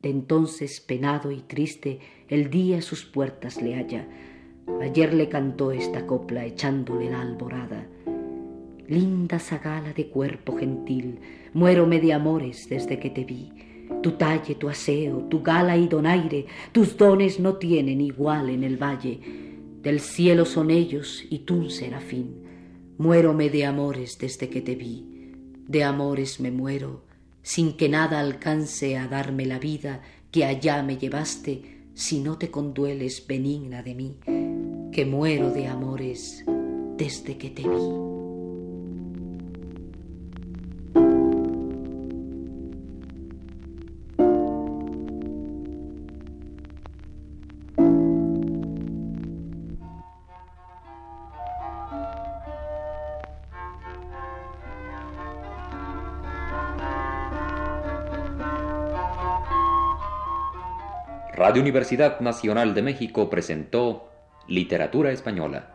De 0.00 0.10
entonces, 0.10 0.80
penado 0.80 1.30
y 1.30 1.40
triste, 1.40 2.00
el 2.28 2.50
día 2.50 2.82
sus 2.82 3.04
puertas 3.04 3.62
le 3.62 3.74
halla, 3.74 4.06
Ayer 4.80 5.12
le 5.14 5.28
cantó 5.28 5.72
esta 5.72 6.06
copla 6.06 6.44
echándole 6.44 7.10
la 7.10 7.20
alborada. 7.20 7.86
Linda 8.88 9.38
zagala 9.38 9.92
de 9.92 10.08
cuerpo 10.08 10.56
gentil, 10.56 11.20
muérome 11.52 12.00
de 12.00 12.12
amores 12.12 12.68
desde 12.68 12.98
que 12.98 13.10
te 13.10 13.24
vi. 13.24 13.52
Tu 14.00 14.12
talle, 14.12 14.54
tu 14.54 14.68
aseo, 14.68 15.26
tu 15.28 15.42
gala 15.42 15.76
y 15.76 15.88
donaire, 15.88 16.46
tus 16.72 16.96
dones 16.96 17.40
no 17.40 17.56
tienen 17.56 18.00
igual 18.00 18.50
en 18.50 18.64
el 18.64 18.76
valle. 18.76 19.20
Del 19.82 20.00
cielo 20.00 20.44
son 20.44 20.70
ellos 20.70 21.24
y 21.28 21.40
tú 21.40 21.56
un 21.56 21.70
serafín. 21.70 22.44
Muérome 22.98 23.50
de 23.50 23.66
amores 23.66 24.18
desde 24.18 24.48
que 24.48 24.60
te 24.60 24.74
vi. 24.74 25.32
De 25.66 25.84
amores 25.84 26.40
me 26.40 26.50
muero, 26.50 27.04
sin 27.42 27.76
que 27.76 27.88
nada 27.88 28.20
alcance 28.20 28.96
a 28.96 29.08
darme 29.08 29.46
la 29.46 29.58
vida 29.58 30.02
que 30.30 30.44
allá 30.44 30.82
me 30.82 30.96
llevaste, 30.96 31.82
si 31.94 32.20
no 32.20 32.38
te 32.38 32.50
condueles 32.50 33.26
benigna 33.26 33.82
de 33.82 33.94
mí 33.94 34.16
que 34.92 35.06
muero 35.06 35.50
de 35.50 35.66
amores 35.66 36.44
desde 36.98 37.38
que 37.38 37.48
te 37.48 37.62
vi. 37.62 38.11
Radio 61.52 61.60
Universidad 61.60 62.20
Nacional 62.20 62.72
de 62.72 62.80
México 62.80 63.28
presentó 63.28 64.08
Literatura 64.48 65.12
Española. 65.12 65.68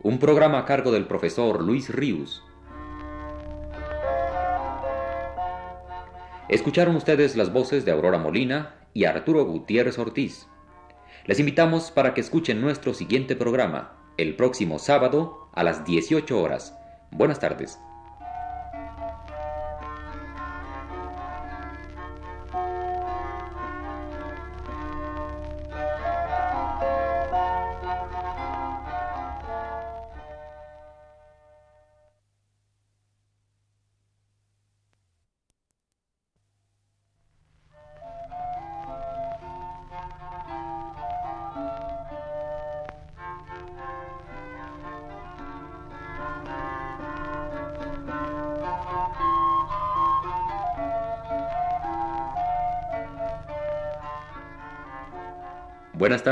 Un 0.00 0.18
programa 0.18 0.60
a 0.60 0.64
cargo 0.64 0.92
del 0.92 1.04
profesor 1.04 1.62
Luis 1.62 1.90
Ríos. 1.94 2.42
Escucharon 6.48 6.96
ustedes 6.96 7.36
las 7.36 7.52
voces 7.52 7.84
de 7.84 7.92
Aurora 7.92 8.16
Molina 8.16 8.76
y 8.94 9.04
Arturo 9.04 9.44
Gutiérrez 9.44 9.98
Ortiz. 9.98 10.46
Les 11.26 11.38
invitamos 11.38 11.90
para 11.90 12.14
que 12.14 12.22
escuchen 12.22 12.62
nuestro 12.62 12.94
siguiente 12.94 13.36
programa, 13.36 13.98
el 14.16 14.36
próximo 14.36 14.78
sábado 14.78 15.50
a 15.52 15.64
las 15.64 15.84
18 15.84 16.40
horas. 16.40 16.78
Buenas 17.10 17.40
tardes. 17.40 17.78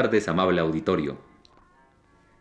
Tardes, 0.03 0.27
amable 0.27 0.61
auditorio. 0.61 1.17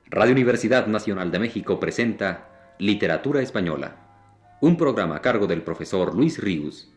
Radio 0.10 0.34
Universidad 0.34 0.88
Nacional 0.88 1.30
de 1.30 1.38
México 1.38 1.80
presenta 1.80 2.74
Literatura 2.80 3.44
Española, 3.44 3.98
un 4.62 4.78
programa 4.78 5.18
a 5.18 5.22
cargo 5.22 5.46
del 5.46 5.62
profesor 5.62 6.16
Luis 6.16 6.40
Ríos. 6.40 6.92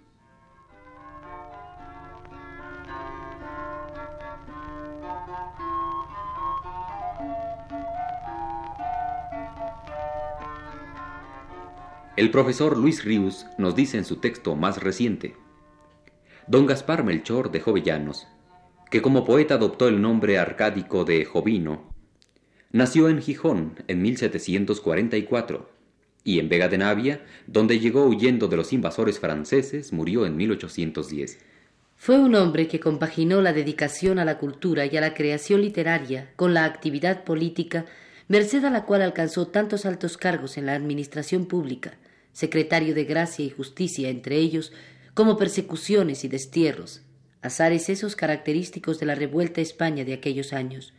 El 12.16 12.30
profesor 12.30 12.78
Luis 12.78 13.04
Ríos 13.04 13.46
nos 13.58 13.74
dice 13.76 13.98
en 13.98 14.06
su 14.06 14.16
texto 14.16 14.56
más 14.56 14.82
reciente, 14.82 15.36
Don 16.46 16.64
Gaspar 16.64 17.04
Melchor 17.04 17.50
de 17.50 17.60
Jovellanos 17.60 18.26
que 18.94 19.02
como 19.02 19.24
poeta 19.24 19.54
adoptó 19.54 19.88
el 19.88 20.00
nombre 20.00 20.38
arcádico 20.38 21.04
de 21.04 21.24
Jovino, 21.24 21.92
nació 22.70 23.08
en 23.08 23.20
Gijón 23.20 23.82
en 23.88 24.00
1744 24.02 25.68
y 26.22 26.38
en 26.38 26.48
Vega 26.48 26.68
de 26.68 26.78
Navia, 26.78 27.24
donde 27.48 27.80
llegó 27.80 28.04
huyendo 28.04 28.46
de 28.46 28.56
los 28.56 28.72
invasores 28.72 29.18
franceses, 29.18 29.92
murió 29.92 30.26
en 30.26 30.36
1810. 30.36 31.40
Fue 31.96 32.20
un 32.20 32.36
hombre 32.36 32.68
que 32.68 32.78
compaginó 32.78 33.42
la 33.42 33.52
dedicación 33.52 34.20
a 34.20 34.24
la 34.24 34.38
cultura 34.38 34.86
y 34.86 34.96
a 34.96 35.00
la 35.00 35.12
creación 35.12 35.62
literaria 35.62 36.30
con 36.36 36.54
la 36.54 36.64
actividad 36.64 37.24
política, 37.24 37.86
merced 38.28 38.64
a 38.64 38.70
la 38.70 38.84
cual 38.84 39.02
alcanzó 39.02 39.48
tantos 39.48 39.86
altos 39.86 40.16
cargos 40.16 40.56
en 40.56 40.66
la 40.66 40.74
administración 40.74 41.46
pública, 41.46 41.94
secretario 42.32 42.94
de 42.94 43.02
Gracia 43.06 43.44
y 43.44 43.50
Justicia 43.50 44.08
entre 44.08 44.36
ellos, 44.36 44.72
como 45.14 45.36
persecuciones 45.36 46.22
y 46.22 46.28
destierros, 46.28 47.02
azares 47.44 47.90
esos 47.90 48.16
característicos 48.16 48.98
de 48.98 49.06
la 49.06 49.14
revuelta 49.14 49.60
España 49.60 50.04
de 50.06 50.14
aquellos 50.14 50.54
años. 50.54 50.94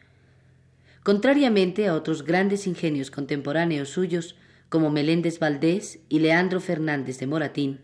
Contrariamente 1.02 1.88
a 1.88 1.96
otros 1.96 2.24
grandes 2.24 2.68
ingenios 2.68 3.10
contemporáneos 3.10 3.90
suyos, 3.90 4.36
como 4.70 4.92
Meléndez 4.92 5.40
Valdés 5.40 6.00
y 6.08 6.20
Leandro 6.20 6.62
Fernández 6.62 7.18
de 7.18 7.26
Moratín, 7.26 7.80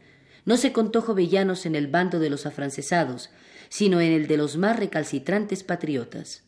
no 0.45 0.57
se 0.57 0.71
contó 0.73 1.01
Jovellanos 1.01 1.65
en 1.65 1.75
el 1.75 1.87
bando 1.87 2.19
de 2.19 2.29
los 2.29 2.45
afrancesados, 2.45 3.31
sino 3.69 3.99
en 3.99 4.11
el 4.11 4.27
de 4.27 4.37
los 4.37 4.57
más 4.57 4.77
recalcitrantes 4.77 5.63
patriotas. 5.63 6.43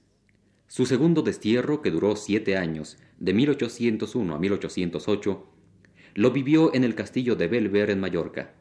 Su 0.68 0.86
segundo 0.86 1.24
destierro, 1.24 1.82
que 1.82 1.90
duró 1.90 2.16
siete 2.16 2.58
años, 2.58 2.98
de 3.20 3.34
1801 3.34 4.36
a 4.36 4.40
1808, 4.40 5.48
lo 6.14 6.32
vivió 6.32 6.76
en 6.76 6.84
el 6.84 6.94
castillo 6.94 7.36
de 7.36 7.48
Belver 7.48 7.90
en 7.90 8.00
Mallorca. 8.00 8.54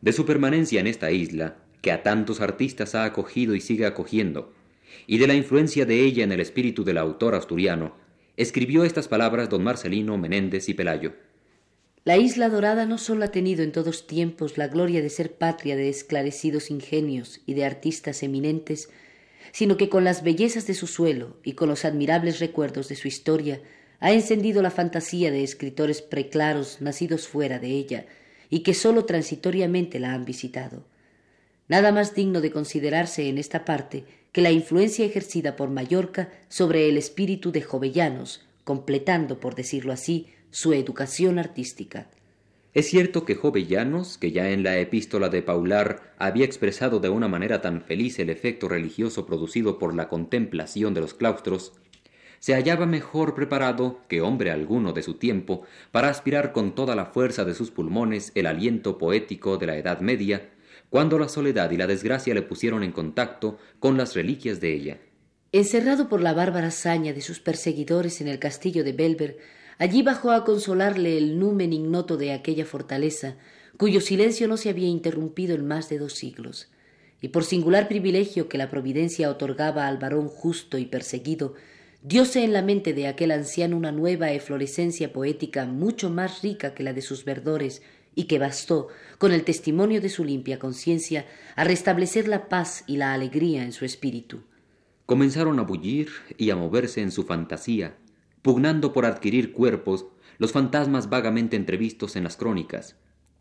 De 0.00 0.12
su 0.12 0.24
permanencia 0.24 0.80
en 0.80 0.86
esta 0.86 1.10
isla, 1.10 1.56
que 1.80 1.92
a 1.92 2.02
tantos 2.02 2.40
artistas 2.40 2.94
ha 2.94 3.04
acogido 3.04 3.54
y 3.54 3.60
sigue 3.60 3.86
acogiendo, 3.86 4.52
y 5.06 5.18
de 5.18 5.26
la 5.26 5.34
influencia 5.34 5.86
de 5.86 6.04
ella 6.04 6.24
en 6.24 6.32
el 6.32 6.40
espíritu 6.40 6.84
del 6.84 6.98
autor 6.98 7.34
asturiano, 7.34 7.94
escribió 8.36 8.84
estas 8.84 9.08
palabras 9.08 9.48
don 9.48 9.62
Marcelino 9.62 10.16
Menéndez 10.18 10.68
y 10.68 10.74
Pelayo. 10.74 11.12
La 12.04 12.16
isla 12.16 12.48
dorada 12.48 12.86
no 12.86 12.96
sólo 12.96 13.24
ha 13.24 13.28
tenido 13.28 13.62
en 13.62 13.72
todos 13.72 14.06
tiempos 14.06 14.56
la 14.56 14.68
gloria 14.68 15.02
de 15.02 15.10
ser 15.10 15.34
patria 15.34 15.76
de 15.76 15.90
esclarecidos 15.90 16.70
ingenios 16.70 17.42
y 17.44 17.52
de 17.54 17.66
artistas 17.66 18.22
eminentes, 18.22 18.88
sino 19.52 19.76
que 19.76 19.90
con 19.90 20.04
las 20.04 20.22
bellezas 20.22 20.66
de 20.66 20.74
su 20.74 20.86
suelo 20.86 21.36
y 21.44 21.52
con 21.52 21.68
los 21.68 21.84
admirables 21.84 22.40
recuerdos 22.40 22.88
de 22.88 22.96
su 22.96 23.08
historia 23.08 23.60
ha 23.98 24.12
encendido 24.12 24.62
la 24.62 24.70
fantasía 24.70 25.30
de 25.30 25.42
escritores 25.42 26.00
preclaros 26.00 26.80
nacidos 26.80 27.28
fuera 27.28 27.58
de 27.58 27.68
ella 27.68 28.06
y 28.48 28.60
que 28.60 28.72
sólo 28.72 29.04
transitoriamente 29.04 30.00
la 30.00 30.14
han 30.14 30.24
visitado. 30.24 30.84
Nada 31.70 31.92
más 31.92 32.16
digno 32.16 32.40
de 32.40 32.50
considerarse 32.50 33.28
en 33.28 33.38
esta 33.38 33.64
parte 33.64 34.04
que 34.32 34.40
la 34.40 34.50
influencia 34.50 35.06
ejercida 35.06 35.54
por 35.54 35.70
Mallorca 35.70 36.28
sobre 36.48 36.88
el 36.88 36.96
espíritu 36.96 37.52
de 37.52 37.62
Jovellanos, 37.62 38.44
completando, 38.64 39.38
por 39.38 39.54
decirlo 39.54 39.92
así, 39.92 40.26
su 40.50 40.72
educación 40.72 41.38
artística. 41.38 42.08
Es 42.74 42.88
cierto 42.88 43.24
que 43.24 43.36
Jovellanos, 43.36 44.18
que 44.18 44.32
ya 44.32 44.50
en 44.50 44.64
la 44.64 44.78
epístola 44.78 45.28
de 45.28 45.42
Paular 45.42 46.12
había 46.18 46.44
expresado 46.44 46.98
de 46.98 47.08
una 47.08 47.28
manera 47.28 47.60
tan 47.60 47.82
feliz 47.82 48.18
el 48.18 48.30
efecto 48.30 48.68
religioso 48.68 49.24
producido 49.24 49.78
por 49.78 49.94
la 49.94 50.08
contemplación 50.08 50.92
de 50.92 51.02
los 51.02 51.14
claustros, 51.14 51.74
se 52.40 52.54
hallaba 52.54 52.84
mejor 52.84 53.36
preparado 53.36 54.00
que 54.08 54.22
hombre 54.22 54.50
alguno 54.50 54.92
de 54.92 55.04
su 55.04 55.14
tiempo 55.14 55.62
para 55.92 56.08
aspirar 56.08 56.50
con 56.50 56.74
toda 56.74 56.96
la 56.96 57.06
fuerza 57.06 57.44
de 57.44 57.54
sus 57.54 57.70
pulmones 57.70 58.32
el 58.34 58.46
aliento 58.46 58.98
poético 58.98 59.56
de 59.56 59.66
la 59.66 59.76
Edad 59.76 60.00
Media, 60.00 60.50
cuando 60.90 61.18
la 61.18 61.28
soledad 61.28 61.70
y 61.70 61.76
la 61.76 61.86
desgracia 61.86 62.34
le 62.34 62.42
pusieron 62.42 62.82
en 62.82 62.92
contacto 62.92 63.58
con 63.78 63.96
las 63.96 64.14
reliquias 64.14 64.60
de 64.60 64.74
ella. 64.74 64.98
Encerrado 65.52 66.08
por 66.08 66.20
la 66.20 66.34
bárbara 66.34 66.68
hazaña 66.68 67.12
de 67.12 67.22
sus 67.22 67.40
perseguidores 67.40 68.20
en 68.20 68.28
el 68.28 68.38
castillo 68.38 68.84
de 68.84 68.92
Belver, 68.92 69.38
Allí 69.80 70.02
bajó 70.02 70.32
a 70.32 70.44
consolarle 70.44 71.16
el 71.16 71.38
numen 71.38 71.72
ignoto 71.72 72.18
de 72.18 72.34
aquella 72.34 72.66
fortaleza, 72.66 73.36
cuyo 73.78 74.02
silencio 74.02 74.46
no 74.46 74.58
se 74.58 74.68
había 74.68 74.88
interrumpido 74.88 75.54
en 75.54 75.66
más 75.66 75.88
de 75.88 75.96
dos 75.96 76.12
siglos. 76.12 76.68
Y 77.22 77.28
por 77.28 77.44
singular 77.44 77.88
privilegio 77.88 78.46
que 78.46 78.58
la 78.58 78.68
providencia 78.68 79.30
otorgaba 79.30 79.88
al 79.88 79.96
varón 79.96 80.28
justo 80.28 80.76
y 80.76 80.84
perseguido, 80.84 81.54
dióse 82.02 82.44
en 82.44 82.52
la 82.52 82.60
mente 82.60 82.92
de 82.92 83.06
aquel 83.06 83.30
anciano 83.30 83.74
una 83.74 83.90
nueva 83.90 84.32
eflorescencia 84.32 85.14
poética 85.14 85.64
mucho 85.64 86.10
más 86.10 86.42
rica 86.42 86.74
que 86.74 86.82
la 86.82 86.92
de 86.92 87.00
sus 87.00 87.24
verdores, 87.24 87.80
y 88.14 88.24
que 88.24 88.38
bastó, 88.38 88.88
con 89.18 89.32
el 89.32 89.44
testimonio 89.44 90.00
de 90.00 90.08
su 90.08 90.24
limpia 90.24 90.58
conciencia, 90.58 91.26
a 91.56 91.64
restablecer 91.64 92.28
la 92.28 92.48
paz 92.48 92.84
y 92.86 92.96
la 92.96 93.12
alegría 93.12 93.62
en 93.62 93.72
su 93.72 93.84
espíritu. 93.84 94.42
Comenzaron 95.06 95.58
a 95.58 95.62
bullir 95.62 96.10
y 96.38 96.50
a 96.50 96.56
moverse 96.56 97.02
en 97.02 97.10
su 97.10 97.24
fantasía 97.24 97.96
pugnando 98.42 98.92
por 98.92 99.06
adquirir 99.06 99.52
cuerpos 99.52 100.06
los 100.38 100.52
fantasmas 100.52 101.10
vagamente 101.10 101.56
entrevistos 101.56 102.16
en 102.16 102.24
las 102.24 102.36
crónicas, 102.36 102.96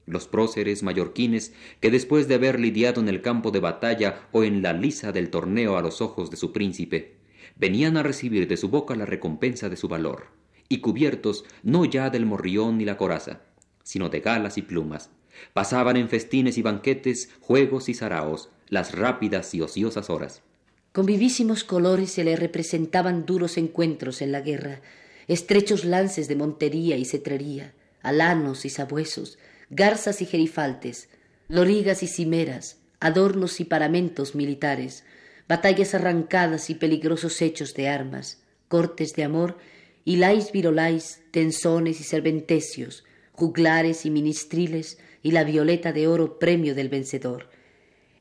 los 0.05 0.27
próceres 0.27 0.83
mallorquines 0.83 1.53
que 1.79 1.91
después 1.91 2.27
de 2.27 2.35
haber 2.35 2.59
lidiado 2.59 2.99
en 2.99 3.07
el 3.07 3.21
campo 3.21 3.51
de 3.51 3.59
batalla 3.59 4.27
o 4.31 4.43
en 4.43 4.61
la 4.61 4.73
lisa 4.73 5.11
del 5.11 5.29
torneo 5.29 5.77
a 5.77 5.81
los 5.81 6.01
ojos 6.01 6.29
de 6.29 6.37
su 6.37 6.51
príncipe, 6.51 7.17
venían 7.55 7.95
a 7.95 8.03
recibir 8.03 8.47
de 8.47 8.57
su 8.57 8.69
boca 8.69 8.95
la 8.95 9.05
recompensa 9.05 9.69
de 9.69 9.77
su 9.77 9.87
valor, 9.87 10.27
y 10.67 10.79
cubiertos 10.79 11.45
no 11.63 11.85
ya 11.85 12.09
del 12.09 12.25
morrión 12.25 12.77
ni 12.77 12.85
la 12.85 12.97
coraza, 12.97 13.41
sino 13.89 14.09
de 14.09 14.19
galas 14.19 14.59
y 14.59 14.61
plumas, 14.61 15.09
pasaban 15.51 15.97
en 15.97 16.09
festines 16.09 16.59
y 16.59 16.61
banquetes, 16.61 17.31
juegos 17.39 17.89
y 17.89 17.95
saraos, 17.95 18.49
las 18.67 18.93
rápidas 18.93 19.55
y 19.55 19.61
ociosas 19.61 20.11
horas. 20.11 20.43
Con 20.91 21.07
vivísimos 21.07 21.63
colores 21.63 22.11
se 22.11 22.23
le 22.23 22.35
representaban 22.35 23.25
duros 23.25 23.57
encuentros 23.57 24.21
en 24.21 24.31
la 24.31 24.41
guerra, 24.41 24.81
estrechos 25.27 25.85
lances 25.85 26.27
de 26.27 26.35
montería 26.35 26.97
y 26.97 27.05
cetrería, 27.05 27.73
alanos 28.03 28.63
y 28.63 28.69
sabuesos, 28.69 29.39
garzas 29.71 30.21
y 30.21 30.27
gerifaltes, 30.27 31.09
lorigas 31.47 32.03
y 32.03 32.07
cimeras, 32.07 32.77
adornos 32.99 33.59
y 33.59 33.65
paramentos 33.65 34.35
militares, 34.35 35.03
batallas 35.47 35.95
arrancadas 35.95 36.69
y 36.69 36.75
peligrosos 36.75 37.41
hechos 37.41 37.73
de 37.73 37.87
armas, 37.87 38.43
cortes 38.67 39.13
de 39.13 39.23
amor, 39.23 39.57
y 40.05 40.17
lais 40.17 40.51
virolais, 40.51 41.23
tensones 41.31 41.99
y 41.99 42.03
serventecios, 42.03 43.03
juglares 43.39 44.05
y 44.05 44.11
ministriles, 44.11 44.99
y 45.23 45.31
la 45.31 45.45
violeta 45.45 45.93
de 45.93 46.07
oro 46.07 46.39
premio 46.39 46.75
del 46.75 46.89
vencedor, 46.89 47.47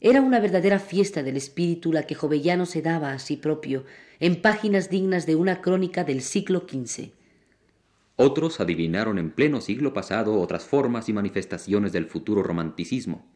era 0.00 0.20
una 0.20 0.38
verdadera 0.38 0.78
fiesta 0.78 1.24
del 1.24 1.36
espíritu 1.36 1.92
la 1.92 2.04
que 2.04 2.14
Jovellano 2.14 2.66
se 2.66 2.82
daba 2.82 3.12
a 3.12 3.18
sí 3.18 3.36
propio, 3.36 3.84
en 4.20 4.40
páginas 4.40 4.90
dignas 4.90 5.26
de 5.26 5.34
una 5.34 5.60
crónica 5.60 6.04
del 6.04 6.22
siglo 6.22 6.66
XV. 6.70 7.10
Otros 8.14 8.60
adivinaron 8.60 9.18
en 9.18 9.32
pleno 9.32 9.60
siglo 9.60 9.92
pasado 9.92 10.40
otras 10.40 10.64
formas 10.64 11.08
y 11.08 11.12
manifestaciones 11.12 11.92
del 11.92 12.06
futuro 12.06 12.44
romanticismo. 12.44 13.26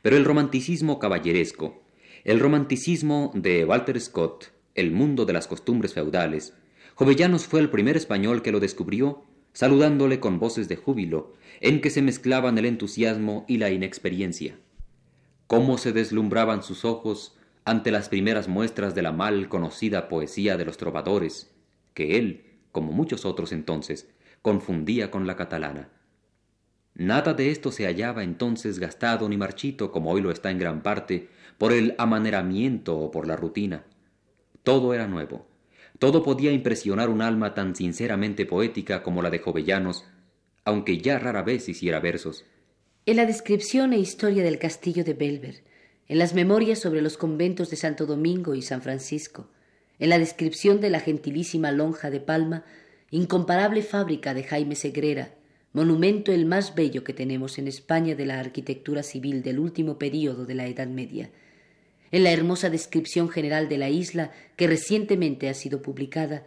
Pero 0.00 0.16
el 0.16 0.24
romanticismo 0.24 1.00
caballeresco, 1.00 1.82
el 2.22 2.38
romanticismo 2.38 3.32
de 3.34 3.64
Walter 3.64 4.00
Scott, 4.00 4.52
el 4.76 4.92
mundo 4.92 5.24
de 5.24 5.32
las 5.32 5.48
costumbres 5.48 5.92
feudales, 5.92 6.54
Jovellanos 6.94 7.46
fue 7.46 7.58
el 7.58 7.70
primer 7.70 7.96
español 7.96 8.42
que 8.42 8.52
lo 8.52 8.60
descubrió, 8.60 9.24
saludándole 9.54 10.20
con 10.20 10.38
voces 10.38 10.68
de 10.68 10.76
júbilo, 10.76 11.32
en 11.62 11.80
que 11.80 11.88
se 11.88 12.02
mezclaban 12.02 12.58
el 12.58 12.66
entusiasmo 12.66 13.46
y 13.48 13.56
la 13.56 13.70
inexperiencia 13.70 14.58
cómo 15.46 15.78
se 15.78 15.92
deslumbraban 15.92 16.62
sus 16.62 16.84
ojos 16.84 17.36
ante 17.64 17.90
las 17.90 18.08
primeras 18.08 18.48
muestras 18.48 18.94
de 18.94 19.02
la 19.02 19.12
mal 19.12 19.48
conocida 19.48 20.08
poesía 20.08 20.56
de 20.56 20.64
los 20.64 20.76
trovadores, 20.76 21.54
que 21.94 22.18
él, 22.18 22.44
como 22.72 22.92
muchos 22.92 23.24
otros 23.24 23.52
entonces, 23.52 24.08
confundía 24.42 25.10
con 25.10 25.26
la 25.26 25.36
catalana. 25.36 25.90
Nada 26.94 27.34
de 27.34 27.50
esto 27.50 27.72
se 27.72 27.86
hallaba 27.86 28.22
entonces 28.22 28.78
gastado 28.78 29.28
ni 29.28 29.36
marchito 29.36 29.90
como 29.90 30.10
hoy 30.10 30.22
lo 30.22 30.30
está 30.30 30.50
en 30.50 30.58
gran 30.58 30.82
parte 30.82 31.28
por 31.58 31.72
el 31.72 31.94
amaneramiento 31.98 32.98
o 32.98 33.10
por 33.10 33.26
la 33.26 33.36
rutina. 33.36 33.84
Todo 34.62 34.94
era 34.94 35.06
nuevo. 35.06 35.46
Todo 35.98 36.22
podía 36.22 36.52
impresionar 36.52 37.08
un 37.08 37.22
alma 37.22 37.54
tan 37.54 37.76
sinceramente 37.76 38.46
poética 38.46 39.02
como 39.02 39.22
la 39.22 39.30
de 39.30 39.38
Jovellanos, 39.38 40.04
aunque 40.64 40.98
ya 40.98 41.18
rara 41.18 41.42
vez 41.42 41.68
hiciera 41.68 42.00
versos. 42.00 42.44
En 43.06 43.16
la 43.16 43.26
descripción 43.26 43.92
e 43.92 43.98
historia 43.98 44.42
del 44.42 44.58
castillo 44.58 45.04
de 45.04 45.14
Belver, 45.14 45.62
en 46.08 46.18
las 46.18 46.34
memorias 46.34 46.78
sobre 46.78 47.02
los 47.02 47.16
conventos 47.16 47.70
de 47.70 47.76
Santo 47.76 48.06
Domingo 48.06 48.54
y 48.54 48.62
San 48.62 48.82
Francisco, 48.82 49.48
en 49.98 50.08
la 50.08 50.18
descripción 50.18 50.80
de 50.80 50.90
la 50.90 51.00
gentilísima 51.00 51.70
lonja 51.70 52.10
de 52.10 52.20
Palma, 52.20 52.64
incomparable 53.10 53.82
fábrica 53.82 54.34
de 54.34 54.42
Jaime 54.42 54.74
Segrera, 54.74 55.34
monumento 55.72 56.32
el 56.32 56.46
más 56.46 56.74
bello 56.74 57.04
que 57.04 57.12
tenemos 57.12 57.58
en 57.58 57.68
España 57.68 58.14
de 58.14 58.26
la 58.26 58.40
arquitectura 58.40 59.02
civil 59.02 59.42
del 59.42 59.58
último 59.58 59.98
período 59.98 60.46
de 60.46 60.54
la 60.54 60.66
Edad 60.66 60.88
Media, 60.88 61.30
en 62.10 62.24
la 62.24 62.32
hermosa 62.32 62.70
descripción 62.70 63.28
general 63.28 63.68
de 63.68 63.78
la 63.78 63.88
isla 63.88 64.32
que 64.56 64.66
recientemente 64.66 65.48
ha 65.48 65.54
sido 65.54 65.82
publicada, 65.82 66.46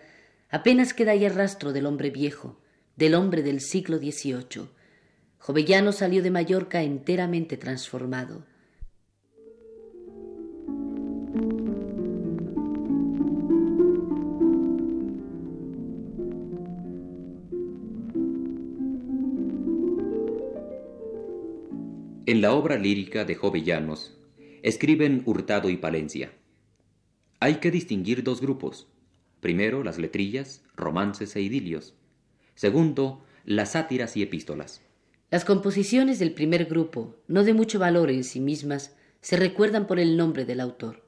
apenas 0.50 0.94
queda 0.94 1.16
ya 1.16 1.30
rastro 1.30 1.74
del 1.74 1.86
hombre 1.86 2.10
viejo, 2.10 2.58
del 2.96 3.16
hombre 3.16 3.44
del 3.44 3.62
siglo 3.62 3.98
XVIII, 3.98 4.70
Jovellano 5.48 5.94
salió 5.94 6.22
de 6.22 6.30
Mallorca 6.30 6.84
enteramente 6.84 7.56
transformado. 7.56 8.44
En 22.26 22.42
la 22.42 22.52
obra 22.52 22.78
lírica 22.78 23.24
de 23.24 23.36
Jovellanos 23.36 24.18
escriben 24.64 25.24
Hurtado 25.26 25.70
y 25.70 25.78
Palencia. 25.78 26.32
Hay 27.40 27.56
que 27.56 27.72
distinguir 27.72 28.24
dos 28.24 28.42
grupos. 28.42 28.88
Primero, 29.40 29.84
las 29.84 29.98
letrillas, 29.98 30.64
romances 30.76 31.36
e 31.36 31.42
idilios. 31.42 31.94
Segundo, 32.56 33.24
las 33.46 33.74
sátiras 33.74 34.18
y 34.18 34.24
epístolas. 34.24 34.82
Las 35.30 35.46
composiciones 35.46 36.20
del 36.20 36.34
primer 36.34 36.66
grupo, 36.66 37.16
no 37.28 37.44
de 37.44 37.54
mucho 37.54 37.80
valor 37.80 38.10
en 38.10 38.24
sí 38.24 38.40
mismas, 38.40 38.96
se 39.22 39.38
recuerdan 39.38 39.86
por 39.86 40.00
el 40.00 40.18
nombre 40.18 40.46
del 40.46 40.60
autor. 40.60 41.04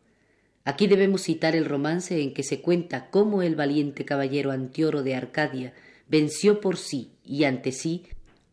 Aquí 0.66 0.88
debemos 0.88 1.24
citar 1.24 1.56
el 1.56 1.66
romance 1.66 2.22
en 2.22 2.34
que 2.34 2.44
se 2.44 2.62
cuenta 2.62 3.10
cómo 3.10 3.42
el 3.42 3.56
valiente 3.56 4.06
caballero 4.06 4.52
Antioro 4.52 5.04
de 5.04 5.16
Arcadia 5.16 5.74
venció 6.08 6.60
por 6.60 6.78
sí 6.78 7.14
y 7.24 7.46
ante 7.46 7.72
sí 7.72 8.04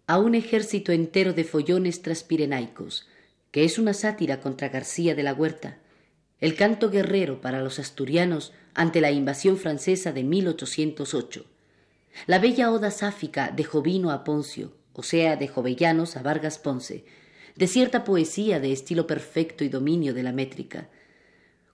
a 0.07 0.19
un 0.19 0.35
ejército 0.35 0.93
entero 0.93 1.33
de 1.33 1.45
follones 1.45 2.01
transpirenaicos, 2.01 3.09
que 3.57 3.65
es 3.65 3.79
una 3.79 3.95
sátira 3.95 4.43
contra 4.43 4.69
García 4.69 5.15
de 5.15 5.23
la 5.23 5.33
Huerta, 5.33 5.79
el 6.41 6.57
canto 6.57 6.91
guerrero 6.91 7.41
para 7.41 7.63
los 7.63 7.79
asturianos 7.79 8.53
ante 8.75 9.01
la 9.01 9.11
invasión 9.11 9.57
francesa 9.57 10.13
de 10.13 10.25
1808. 10.25 11.47
la 12.27 12.39
bella 12.39 12.71
oda 12.71 12.91
sáfica 12.91 13.51
de 13.51 13.65
Jovino 13.65 14.11
a 14.11 14.25
Poncio, 14.25 14.73
o 14.93 15.03
sea, 15.03 15.37
de 15.37 15.49
Jovellanos 15.49 16.19
a 16.19 16.23
Vargas 16.23 16.59
Ponce, 16.59 17.07
de 17.55 17.67
cierta 17.67 18.05
poesía 18.05 18.61
de 18.61 18.73
estilo 18.73 19.07
perfecto 19.07 19.65
y 19.65 19.71
dominio 19.71 20.13
de 20.13 20.23
la 20.23 20.33
métrica. 20.33 20.91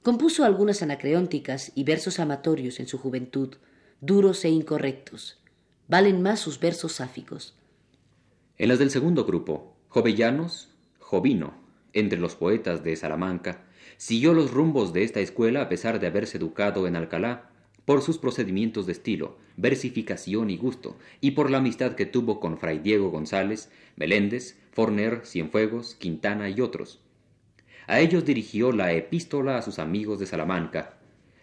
Compuso 0.05 0.45
algunas 0.45 0.83
anacreónticas 0.83 1.73
y 1.75 1.83
versos 1.83 2.21
amatorios 2.21 2.79
en 2.79 2.87
su 2.87 2.97
juventud, 2.97 3.57
duros 4.01 4.45
e 4.45 4.51
incorrectos. 4.51 5.41
Valen 5.89 6.23
más 6.23 6.39
sus 6.39 6.61
versos 6.61 6.93
sáficos. 6.93 7.57
En 8.57 8.69
las 8.69 8.79
del 8.79 8.93
segundo 8.93 9.25
grupo, 9.25 9.75
Jovellanos, 9.89 10.69
Jovino, 11.01 11.62
entre 11.93 12.19
los 12.19 12.35
poetas 12.35 12.83
de 12.83 12.97
Salamanca, 12.97 13.65
siguió 13.97 14.35
los 14.35 14.51
rumbos 14.51 14.93
de 14.93 15.05
esta 15.05 15.21
escuela 15.21 15.63
a 15.63 15.69
pesar 15.69 16.01
de 16.01 16.07
haberse 16.07 16.39
educado 16.39 16.87
en 16.87 16.97
Alcalá, 16.97 17.51
por 17.85 18.03
sus 18.03 18.19
procedimientos 18.19 18.87
de 18.87 18.93
estilo, 18.93 19.37
versificación 19.57 20.51
y 20.51 20.57
gusto, 20.57 20.97
y 21.21 21.33
por 21.33 21.51
la 21.51 21.59
amistad 21.59 21.95
que 21.95 22.07
tuvo 22.07 22.41
con 22.41 22.59
Fray 22.59 22.79
Diego 22.79 23.11
González, 23.11 23.71
Meléndez, 23.97 24.59
Forner, 24.73 25.23
Cienfuegos, 25.25 25.95
Quintana 25.97 26.49
y 26.49 26.61
otros. 26.61 27.01
A 27.87 28.01
ellos 28.01 28.25
dirigió 28.25 28.73
la 28.73 28.93
epístola 28.93 29.59
a 29.59 29.63
sus 29.63 29.79
amigos 29.79 30.21
de 30.21 30.27
Salamanca, 30.27 30.99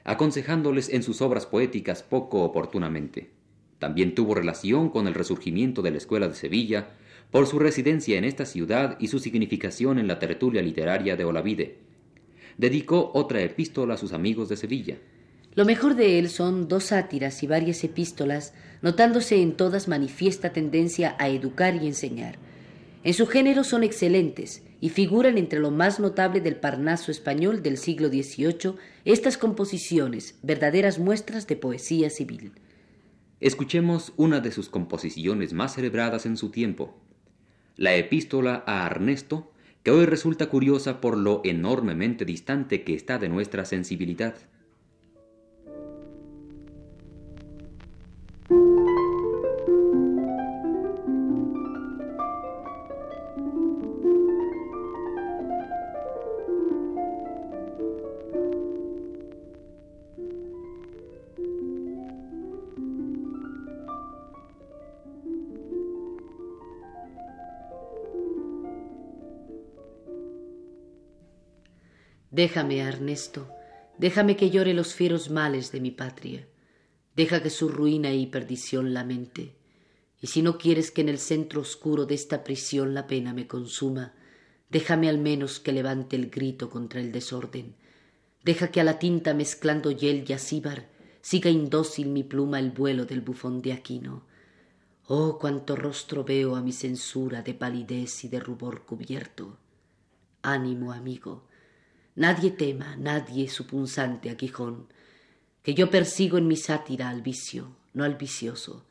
aconsejándoles 0.05 0.89
en 0.89 1.03
sus 1.03 1.21
obras 1.21 1.45
poéticas 1.45 2.03
poco 2.03 2.43
oportunamente. 2.43 3.29
También 3.77 4.15
tuvo 4.15 4.35
relación 4.35 4.89
con 4.89 5.07
el 5.07 5.13
resurgimiento 5.13 5.81
de 5.81 5.91
la 5.91 5.97
Escuela 5.97 6.27
de 6.27 6.35
Sevilla, 6.35 6.89
por 7.31 7.45
su 7.45 7.59
residencia 7.59 8.17
en 8.17 8.23
esta 8.23 8.45
ciudad 8.45 8.97
y 8.99 9.07
su 9.07 9.19
significación 9.19 9.99
en 9.99 10.07
la 10.07 10.19
tertulia 10.19 10.61
literaria 10.61 11.15
de 11.15 11.25
Olavide. 11.25 11.77
Dedicó 12.57 13.11
otra 13.13 13.41
epístola 13.41 13.93
a 13.93 13.97
sus 13.97 14.13
amigos 14.13 14.49
de 14.49 14.57
Sevilla. 14.57 14.97
Lo 15.55 15.65
mejor 15.65 15.95
de 15.95 16.19
él 16.19 16.29
son 16.29 16.67
dos 16.67 16.85
sátiras 16.85 17.41
y 17.43 17.47
varias 17.47 17.83
epístolas, 17.83 18.53
notándose 18.81 19.41
en 19.41 19.53
todas 19.53 19.87
manifiesta 19.87 20.53
tendencia 20.53 21.15
a 21.19 21.29
educar 21.29 21.75
y 21.81 21.87
enseñar. 21.87 22.37
En 23.03 23.13
su 23.13 23.27
género 23.27 23.63
son 23.63 23.83
excelentes 23.83 24.63
y 24.81 24.89
figuran 24.89 25.37
entre 25.37 25.59
lo 25.59 25.71
más 25.71 25.99
notable 25.99 26.41
del 26.41 26.55
Parnaso 26.55 27.11
español 27.11 27.61
del 27.61 27.77
siglo 27.77 28.09
XVIII 28.09 28.75
estas 29.05 29.37
composiciones, 29.37 30.37
verdaderas 30.43 30.99
muestras 30.99 31.47
de 31.47 31.55
poesía 31.55 32.09
civil. 32.09 32.53
Escuchemos 33.39 34.13
una 34.17 34.41
de 34.41 34.51
sus 34.51 34.69
composiciones 34.69 35.53
más 35.53 35.75
celebradas 35.75 36.25
en 36.25 36.35
su 36.35 36.49
tiempo, 36.49 36.97
la 37.79 37.95
epístola 37.95 38.61
a 38.67 38.85
Ernesto, 38.85 39.53
que 39.83 39.91
hoy 39.91 40.05
resulta 40.05 40.49
curiosa 40.49 40.99
por 40.99 41.17
lo 41.17 41.39
enormemente 41.45 42.25
distante 42.25 42.83
que 42.83 42.93
está 42.93 43.19
de 43.19 43.29
nuestra 43.29 43.63
sensibilidad. 43.63 44.35
Déjame, 72.39 72.77
Ernesto, 72.79 73.49
déjame 73.97 74.37
que 74.37 74.49
llore 74.49 74.73
los 74.73 74.93
fieros 74.93 75.29
males 75.29 75.73
de 75.73 75.81
mi 75.81 75.91
patria. 75.91 76.47
Deja 77.13 77.43
que 77.43 77.49
su 77.49 77.67
ruina 77.67 78.13
y 78.13 78.27
perdición 78.27 78.93
lamente. 78.93 79.57
Y 80.21 80.27
si 80.27 80.41
no 80.41 80.57
quieres 80.57 80.89
que 80.89 81.01
en 81.01 81.09
el 81.09 81.19
centro 81.19 81.59
oscuro 81.59 82.05
de 82.05 82.15
esta 82.15 82.45
prisión 82.45 82.93
la 82.93 83.07
pena 83.07 83.33
me 83.33 83.45
consuma, 83.45 84.13
déjame 84.69 85.09
al 85.09 85.17
menos 85.17 85.59
que 85.59 85.73
levante 85.73 86.15
el 86.15 86.29
grito 86.29 86.69
contra 86.69 87.01
el 87.01 87.11
desorden. 87.11 87.75
Deja 88.45 88.71
que 88.71 88.79
a 88.79 88.85
la 88.85 88.99
tinta 88.99 89.33
mezclando 89.33 89.91
hiel 89.91 90.23
y 90.25 90.31
acíbar 90.31 90.87
siga 91.21 91.49
indócil 91.49 92.07
mi 92.07 92.23
pluma 92.23 92.59
el 92.59 92.71
vuelo 92.71 93.03
del 93.03 93.19
bufón 93.19 93.61
de 93.61 93.73
Aquino. 93.73 94.23
Oh, 95.07 95.39
cuánto 95.39 95.75
rostro 95.75 96.23
veo 96.23 96.55
a 96.55 96.61
mi 96.61 96.71
censura 96.71 97.41
de 97.41 97.53
palidez 97.53 98.23
y 98.23 98.29
de 98.29 98.39
rubor 98.39 98.85
cubierto. 98.85 99.57
Ánimo, 100.41 100.93
amigo, 100.93 101.48
Nadie 102.19 102.51
tema, 102.51 102.97
nadie 102.97 103.47
su 103.47 103.65
punzante 103.65 104.29
aguijón, 104.29 104.87
que 105.63 105.73
yo 105.73 105.89
persigo 105.89 106.37
en 106.37 106.49
mi 106.49 106.57
sátira 106.57 107.07
al 107.07 107.21
vicio, 107.21 107.77
no 107.93 108.03
al 108.03 108.15
vicioso. 108.15 108.83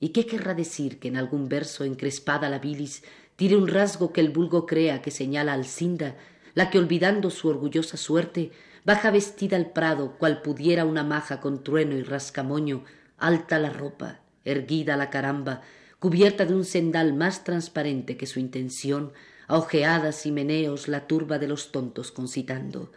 ¿Y 0.00 0.08
qué 0.08 0.24
querrá 0.24 0.54
decir 0.54 0.98
que 0.98 1.08
en 1.08 1.18
algún 1.18 1.50
verso 1.50 1.84
encrespada 1.84 2.48
la 2.48 2.58
bilis 2.58 3.04
tire 3.36 3.58
un 3.58 3.68
rasgo 3.68 4.14
que 4.14 4.22
el 4.22 4.30
vulgo 4.30 4.64
crea 4.64 5.02
que 5.02 5.10
señala 5.10 5.52
al 5.52 5.66
Cinda, 5.66 6.16
la 6.54 6.70
que 6.70 6.78
olvidando 6.78 7.28
su 7.28 7.46
orgullosa 7.46 7.98
suerte 7.98 8.52
baja 8.86 9.10
vestida 9.10 9.58
al 9.58 9.72
prado 9.72 10.16
cual 10.16 10.40
pudiera 10.40 10.86
una 10.86 11.04
maja 11.04 11.42
con 11.42 11.62
trueno 11.62 11.94
y 11.94 12.02
rascamoño, 12.02 12.84
alta 13.18 13.58
la 13.58 13.68
ropa, 13.68 14.20
erguida 14.46 14.96
la 14.96 15.10
caramba, 15.10 15.60
cubierta 15.98 16.46
de 16.46 16.54
un 16.54 16.64
sendal 16.64 17.12
más 17.12 17.44
transparente 17.44 18.16
que 18.16 18.26
su 18.26 18.40
intención, 18.40 19.12
a 19.50 19.58
ojeadas 19.58 20.26
y 20.26 20.30
meneos 20.30 20.86
la 20.86 21.08
turba 21.08 21.40
de 21.40 21.48
los 21.48 21.72
tontos 21.72 22.12
concitando. 22.12 22.92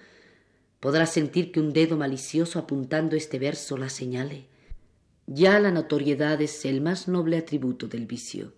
Podrá 0.79 1.07
sentir 1.07 1.51
que 1.51 1.59
un 1.59 1.73
dedo 1.73 1.97
malicioso 1.97 2.59
apuntando 2.59 3.15
este 3.15 3.39
verso 3.39 3.75
la 3.75 3.89
señale. 3.89 4.45
Ya 5.25 5.59
la 5.59 5.71
notoriedad 5.71 6.39
es 6.43 6.63
el 6.65 6.79
más 6.79 7.07
noble 7.07 7.37
atributo 7.37 7.87
del 7.87 8.05
vicio. 8.05 8.53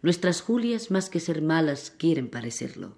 Nuestras 0.00 0.40
Julias, 0.40 0.90
más 0.90 1.10
que 1.10 1.20
ser 1.20 1.42
malas, 1.42 1.90
quieren 1.90 2.30
parecerlo. 2.30 2.96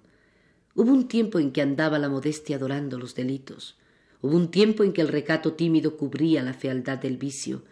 Hubo 0.75 0.93
un 0.93 1.09
tiempo 1.09 1.37
en 1.37 1.51
que 1.51 1.61
andaba 1.61 1.99
la 1.99 2.07
modestia 2.07 2.55
adorando 2.55 2.97
los 2.97 3.15
delitos. 3.15 3.77
Hubo 4.21 4.37
un 4.37 4.49
tiempo 4.49 4.85
en 4.85 4.93
que 4.93 5.01
el 5.01 5.09
recato 5.09 5.55
tímido 5.55 5.97
cubría 5.97 6.41
la 6.41 6.53
fealdad 6.53 6.99
del 6.99 7.17
vicio, 7.17 7.63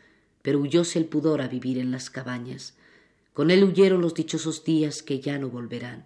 pero 0.41 0.59
huyóse 0.59 0.99
el 0.99 1.05
pudor 1.05 1.41
a 1.41 1.47
vivir 1.47 1.77
en 1.77 1.91
las 1.91 2.09
cabañas. 2.09 2.75
Con 3.31 3.49
él 3.49 3.63
huyeron 3.63 4.01
los 4.01 4.13
dichosos 4.13 4.65
días 4.65 5.01
que 5.01 5.21
ya 5.21 5.37
no 5.37 5.49
volverán. 5.49 6.03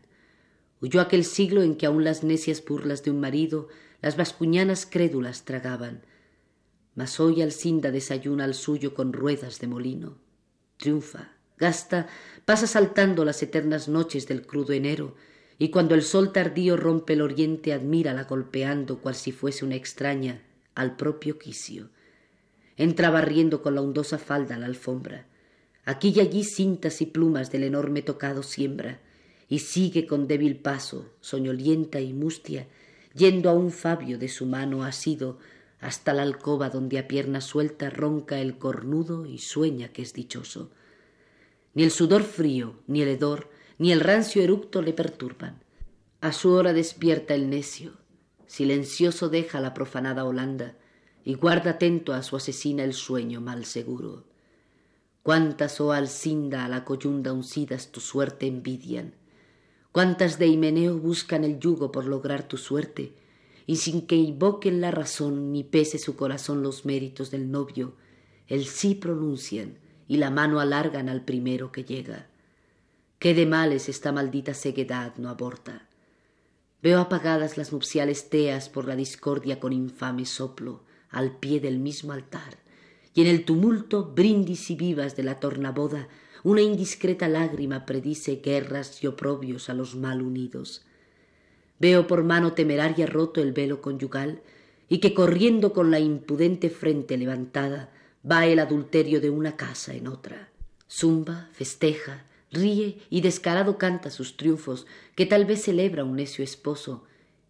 Huyó 0.83 0.99
aquel 0.99 1.23
siglo 1.23 1.63
en 1.63 1.75
que 1.75 1.85
aun 1.85 2.03
las 2.03 2.25
necias 2.25 2.61
burlas 2.61 3.03
de 3.05 3.11
un 3.11 3.21
marido 3.21 3.69
las 4.01 4.17
vascuñanas 4.17 4.85
crédulas 4.85 5.45
tragaban. 5.45 6.01
Mas 6.93 7.21
hoy 7.21 7.41
Alcinda 7.41 7.89
desayuna 7.89 8.43
al 8.43 8.53
suyo 8.53 8.93
con 8.93 9.13
ruedas 9.13 9.61
de 9.61 9.67
molino. 9.67 10.17
Triunfa, 10.75 11.37
gasta, 11.57 12.07
pasa 12.43 12.67
saltando 12.67 13.23
las 13.23 13.41
eternas 13.41 13.87
noches 13.87 14.27
del 14.27 14.45
crudo 14.45 14.73
enero, 14.73 15.15
y 15.57 15.69
cuando 15.69 15.95
el 15.95 16.01
sol 16.01 16.33
tardío 16.33 16.75
rompe 16.75 17.13
el 17.13 17.21
oriente 17.21 17.71
admírala 17.71 18.25
golpeando 18.25 18.99
cual 18.99 19.15
si 19.15 19.31
fuese 19.31 19.63
una 19.63 19.75
extraña 19.75 20.41
al 20.75 20.97
propio 20.97 21.39
quicio. 21.39 21.91
Entra 22.75 23.09
barriendo 23.09 23.61
con 23.61 23.75
la 23.75 23.81
hondosa 23.81 24.17
falda 24.17 24.57
la 24.57 24.65
alfombra. 24.65 25.27
Aquí 25.85 26.11
y 26.13 26.19
allí 26.19 26.43
cintas 26.43 27.01
y 27.01 27.05
plumas 27.05 27.53
del 27.53 27.63
enorme 27.63 28.01
tocado 28.01 28.43
siembra 28.43 28.99
y 29.47 29.59
sigue 29.59 30.05
con 30.07 30.27
débil 30.27 30.57
paso, 30.57 31.09
soñolienta 31.21 31.99
y 31.99 32.13
mustia, 32.13 32.67
yendo 33.13 33.49
a 33.49 33.53
un 33.53 33.71
Fabio 33.71 34.17
de 34.17 34.27
su 34.27 34.45
mano 34.45 34.83
asido 34.83 35.37
hasta 35.79 36.13
la 36.13 36.21
alcoba 36.21 36.69
donde 36.69 36.97
a 36.97 37.07
pierna 37.07 37.41
suelta 37.41 37.89
ronca 37.89 38.39
el 38.39 38.57
cornudo 38.57 39.25
y 39.25 39.39
sueña 39.39 39.89
que 39.89 40.01
es 40.01 40.13
dichoso. 40.13 40.71
Ni 41.73 41.83
el 41.83 41.91
sudor 41.91 42.23
frío, 42.23 42.75
ni 42.87 43.01
el 43.01 43.09
hedor, 43.09 43.49
ni 43.77 43.91
el 43.91 43.99
rancio 43.99 44.41
eructo 44.41 44.81
le 44.81 44.93
perturban. 44.93 45.61
A 46.21 46.31
su 46.31 46.51
hora 46.51 46.71
despierta 46.71 47.35
el 47.35 47.49
necio, 47.49 47.97
silencioso 48.47 49.27
deja 49.27 49.59
la 49.59 49.73
profanada 49.73 50.23
Holanda 50.23 50.77
y 51.25 51.33
guarda 51.33 51.71
atento 51.71 52.13
a 52.13 52.23
su 52.23 52.37
asesina 52.37 52.83
el 52.85 52.93
sueño 52.93 53.41
mal 53.41 53.65
seguro. 53.65 54.23
Cuántas, 55.21 55.81
oh 55.81 55.91
Alcinda, 55.91 56.63
a 56.63 56.69
la 56.69 56.85
coyunda 56.85 57.33
uncidas 57.33 57.91
tu 57.91 57.99
suerte 57.99 58.47
envidian, 58.47 59.15
cuántas 59.93 60.39
de 60.39 60.47
Himeneo 60.47 60.97
buscan 60.97 61.43
el 61.43 61.59
yugo 61.59 61.91
por 61.91 62.05
lograr 62.05 62.47
tu 62.47 62.57
suerte, 62.57 63.13
y 63.65 63.77
sin 63.77 64.07
que 64.07 64.15
invoquen 64.15 64.81
la 64.81 64.91
razón 64.91 65.53
ni 65.53 65.63
pese 65.63 65.99
su 65.99 66.17
corazón 66.17 66.63
los 66.63 66.83
méritos 66.83 67.31
del 67.31 67.49
novio, 67.49 67.93
el 68.47 68.65
sí 68.65 68.95
pronuncian 68.95 69.77
y 70.07 70.17
la 70.17 70.31
mano 70.31 70.59
alargan 70.59 71.09
al 71.09 71.23
primero 71.23 71.71
que 71.71 71.85
llega. 71.85 72.27
Qué 73.19 73.33
de 73.33 73.45
males 73.45 73.87
esta 73.87 74.11
maldita 74.11 74.53
ceguedad 74.53 75.13
no 75.17 75.29
aborta. 75.29 75.87
Veo 76.81 76.99
apagadas 76.99 77.55
las 77.55 77.71
nupciales 77.71 78.29
teas 78.29 78.69
por 78.69 78.87
la 78.87 78.95
discordia 78.95 79.59
con 79.59 79.71
infame 79.71 80.25
soplo 80.25 80.81
al 81.09 81.37
pie 81.37 81.59
del 81.59 81.77
mismo 81.77 82.13
altar, 82.13 82.57
y 83.13 83.21
en 83.21 83.27
el 83.27 83.45
tumulto 83.45 84.11
brindis 84.13 84.71
y 84.71 84.75
vivas 84.75 85.15
de 85.15 85.21
la 85.21 85.39
tornaboda 85.39 86.09
una 86.43 86.61
indiscreta 86.61 87.29
lágrima 87.29 87.85
predice 87.85 88.41
guerras 88.43 89.03
y 89.03 89.07
oprobios 89.07 89.69
a 89.69 89.73
los 89.73 89.95
mal 89.95 90.21
unidos. 90.21 90.85
Veo 91.79 92.05
por 92.05 92.23
mano 92.23 92.53
temeraria 92.53 93.05
roto 93.05 93.41
el 93.41 93.53
velo 93.53 93.81
conyugal 93.81 94.41
y 94.89 94.99
que 94.99 95.13
corriendo 95.13 95.73
con 95.73 95.89
la 95.89 95.99
impudente 95.99 96.69
frente 96.69 97.17
levantada 97.17 97.91
va 98.29 98.45
el 98.45 98.59
adulterio 98.59 99.21
de 99.21 99.29
una 99.29 99.55
casa 99.55 99.93
en 99.93 100.07
otra. 100.07 100.49
Zumba, 100.89 101.49
festeja, 101.53 102.25
ríe 102.51 102.99
y 103.09 103.21
descarado 103.21 103.77
canta 103.77 104.09
sus 104.09 104.37
triunfos, 104.37 104.85
que 105.15 105.25
tal 105.25 105.45
vez 105.45 105.63
celebra 105.63 106.03
un 106.03 106.15
necio 106.15 106.43
esposo, 106.43 107.05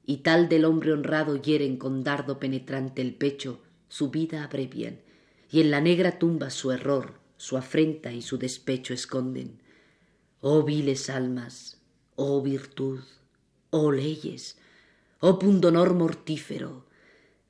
y 0.05 0.17
tal 0.17 0.49
del 0.49 0.65
hombre 0.65 0.93
honrado 0.93 1.41
hieren 1.41 1.77
con 1.77 2.03
dardo 2.03 2.39
penetrante 2.39 3.01
el 3.01 3.13
pecho, 3.13 3.59
su 3.87 4.09
vida 4.09 4.43
abrevian, 4.43 4.99
y 5.51 5.61
en 5.61 5.71
la 5.71 5.81
negra 5.81 6.19
tumba 6.19 6.49
su 6.49 6.71
error, 6.71 7.22
su 7.37 7.57
afrenta 7.57 8.11
y 8.11 8.21
su 8.21 8.37
despecho 8.37 8.93
esconden. 8.93 9.61
Oh 10.41 10.63
viles 10.63 11.09
almas, 11.09 11.77
oh 12.15 12.41
virtud, 12.41 13.01
oh 13.69 13.91
leyes, 13.91 14.57
oh 15.19 15.39
pundonor 15.39 15.93
mortífero, 15.93 16.85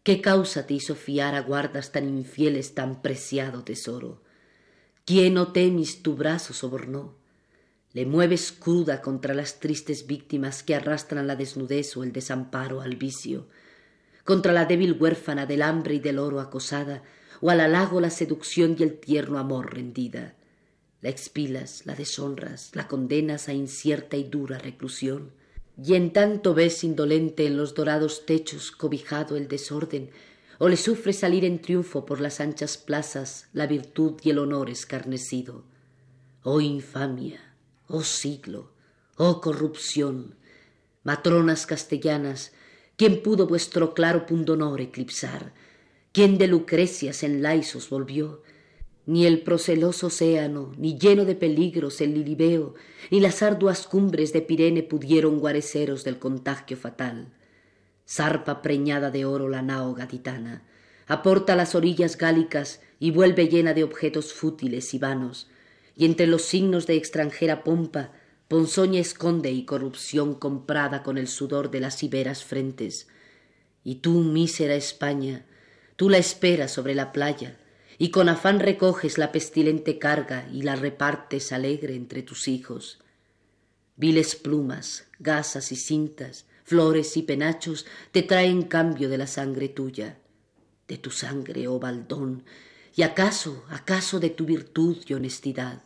¿qué 0.04 0.22
causa 0.22 0.68
te 0.68 0.76
hizo 0.76 0.96
fiar 0.96 1.36
a 1.36 1.42
guardas 1.42 1.92
tan 1.92 2.08
infieles 2.08 2.76
tan 2.76 3.02
preciado 3.02 3.64
tesoro? 3.64 4.22
¿Quién 5.06 5.38
o 5.38 5.52
temis 5.52 6.02
tu 6.02 6.16
brazo 6.16 6.54
sobornó? 6.54 7.16
Le 7.92 8.06
mueves 8.06 8.52
cruda 8.52 9.02
contra 9.02 9.34
las 9.34 9.60
tristes 9.60 10.08
víctimas 10.08 10.64
que 10.64 10.76
arrastran 10.76 11.28
la 11.28 11.36
desnudez 11.36 11.96
o 11.98 12.04
el 12.04 12.12
desamparo 12.12 12.82
al 12.82 12.96
vicio, 12.96 13.48
contra 14.24 14.54
la 14.54 14.66
débil 14.66 14.98
huérfana 15.00 15.46
del 15.46 15.62
hambre 15.62 15.96
y 15.96 16.00
del 16.00 16.20
oro 16.20 16.40
acosada, 16.40 17.04
o 17.44 17.50
al 17.50 17.60
halago 17.60 18.00
la 18.00 18.10
seducción 18.10 18.78
y 18.80 18.84
el 18.84 18.98
tierno 18.98 19.38
amor 19.38 19.74
rendida. 19.74 20.34
La 21.02 21.10
expilas, 21.10 21.86
la 21.86 21.94
deshonras, 21.94 22.74
la 22.74 22.88
condenas 22.88 23.50
a 23.50 23.54
incierta 23.54 24.16
y 24.16 24.24
dura 24.24 24.58
reclusión 24.58 25.34
y 25.78 25.96
en 25.96 26.14
tanto 26.14 26.54
ves 26.54 26.86
indolente 26.86 27.46
en 27.46 27.58
los 27.58 27.74
dorados 27.74 28.26
techos 28.26 28.72
cobijado 28.72 29.36
el 29.36 29.50
desorden, 29.50 30.12
o 30.58 30.70
le 30.70 30.78
sufre 30.78 31.12
salir 31.12 31.44
en 31.44 31.60
triunfo 31.60 32.06
por 32.06 32.22
las 32.22 32.40
anchas 32.40 32.78
plazas 32.78 33.50
la 33.52 33.68
virtud 33.68 34.22
y 34.24 34.30
el 34.30 34.38
honor 34.38 34.70
escarnecido. 34.70 35.66
Oh 36.44 36.62
infamia, 36.62 37.42
oh 37.88 38.04
siglo, 38.04 38.72
oh 39.18 39.42
corrupción, 39.42 40.36
matronas 41.04 41.66
castellanas, 41.66 42.54
¿quién 42.96 43.22
pudo 43.22 43.48
vuestro 43.48 43.94
claro 43.94 44.26
pundonor 44.26 44.80
eclipsar? 44.80 45.54
¿Quién 46.14 46.38
de 46.38 46.46
Lucrecias 46.46 47.24
en 47.24 47.42
Laisos 47.42 47.90
volvió? 47.90 48.44
Ni 49.08 49.26
el 49.26 49.42
proceloso 49.42 50.08
océano, 50.08 50.72
ni 50.78 50.96
lleno 51.00 51.26
de 51.26 51.34
peligros 51.34 52.02
el 52.02 52.14
Lilibeo, 52.14 52.76
ni 53.10 53.20
las 53.20 53.42
arduas 53.42 53.88
cumbres 53.88 54.32
de 54.32 54.44
Pirene 54.44 54.84
pudieron 54.84 55.40
guareceros 55.40 56.04
del 56.04 56.20
contagio 56.20 56.78
fatal. 56.78 57.34
Zarpa 58.08 58.62
preñada 58.62 59.10
de 59.10 59.26
oro 59.26 59.50
la 59.50 59.64
nao 59.64 59.96
gaditana, 59.96 60.62
aporta 61.08 61.56
las 61.56 61.74
orillas 61.74 62.16
gálicas 62.16 62.80
y 63.00 63.10
vuelve 63.10 63.48
llena 63.48 63.74
de 63.74 63.84
objetos 63.84 64.34
fútiles 64.34 64.94
y 64.94 65.00
vanos, 65.00 65.50
y 65.96 66.06
entre 66.06 66.28
los 66.28 66.44
signos 66.44 66.86
de 66.86 66.96
extranjera 66.96 67.64
pompa, 67.64 68.12
ponzoña 68.50 69.00
esconde 69.00 69.52
y 69.52 69.66
corrupción 69.66 70.36
comprada 70.36 71.02
con 71.02 71.18
el 71.18 71.28
sudor 71.28 71.72
de 71.72 71.80
las 71.80 72.04
iberas 72.04 72.44
frentes. 72.44 73.08
Y 73.84 73.96
tú, 73.96 74.20
mísera 74.20 74.76
España, 74.76 75.48
tú 76.04 76.10
la 76.10 76.18
esperas 76.18 76.70
sobre 76.70 76.96
la 76.96 77.14
playa, 77.14 77.56
y 77.98 78.10
con 78.10 78.28
afán 78.28 78.60
recoges 78.60 79.18
la 79.18 79.32
pestilente 79.32 80.00
carga 80.00 80.50
y 80.52 80.64
la 80.64 80.76
repartes 80.76 81.54
alegre 81.54 81.96
entre 81.96 82.24
tus 82.24 82.50
hijos. 82.50 83.00
Viles 83.96 84.36
plumas, 84.36 85.08
gasas 85.20 85.72
y 85.72 85.78
cintas, 85.78 86.46
flores 86.66 87.16
y 87.16 87.22
penachos 87.22 87.86
te 88.12 88.22
traen 88.22 88.64
cambio 88.64 89.08
de 89.08 89.18
la 89.18 89.28
sangre 89.28 89.70
tuya, 89.70 90.18
de 90.90 90.98
tu 90.98 91.10
sangre, 91.10 91.70
oh 91.70 91.80
baldón, 91.80 92.44
y 92.94 93.04
acaso, 93.04 93.64
acaso 93.70 94.20
de 94.20 94.30
tu 94.30 94.44
virtud 94.44 94.98
y 95.08 95.14
honestidad. 95.14 95.84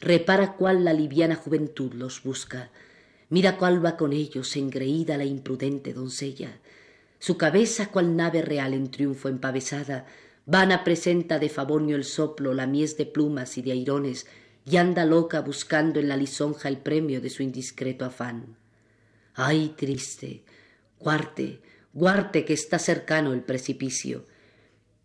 Repara 0.00 0.56
cuál 0.56 0.84
la 0.84 0.92
liviana 0.92 1.36
juventud 1.36 1.92
los 1.92 2.24
busca, 2.24 2.72
mira 3.28 3.56
cuál 3.58 3.84
va 3.84 3.96
con 3.96 4.12
ellos 4.12 4.56
engreída 4.56 5.16
la 5.16 5.24
imprudente 5.24 5.92
doncella, 5.92 6.58
su 7.20 7.36
cabeza 7.36 7.92
cual 7.92 8.16
nave 8.16 8.42
real 8.42 8.74
en 8.74 8.90
triunfo 8.90 9.28
empavesada, 9.28 10.06
Vana 10.46 10.82
presenta 10.82 11.38
de 11.38 11.50
Favonio 11.50 11.94
el 11.94 12.04
soplo, 12.04 12.54
la 12.54 12.66
mies 12.66 12.96
de 12.96 13.06
plumas 13.06 13.56
y 13.58 13.62
de 13.62 13.72
airones, 13.72 14.26
y 14.64 14.78
anda 14.78 15.04
loca 15.04 15.42
buscando 15.42 16.00
en 16.00 16.08
la 16.08 16.16
lisonja 16.16 16.68
el 16.68 16.78
premio 16.78 17.20
de 17.20 17.30
su 17.30 17.42
indiscreto 17.42 18.06
afán. 18.06 18.56
Ay, 19.34 19.74
triste, 19.76 20.44
guarte, 20.98 21.60
guarte 21.92 22.44
que 22.44 22.54
está 22.54 22.78
cercano 22.78 23.32
el 23.34 23.42
precipicio. 23.42 24.24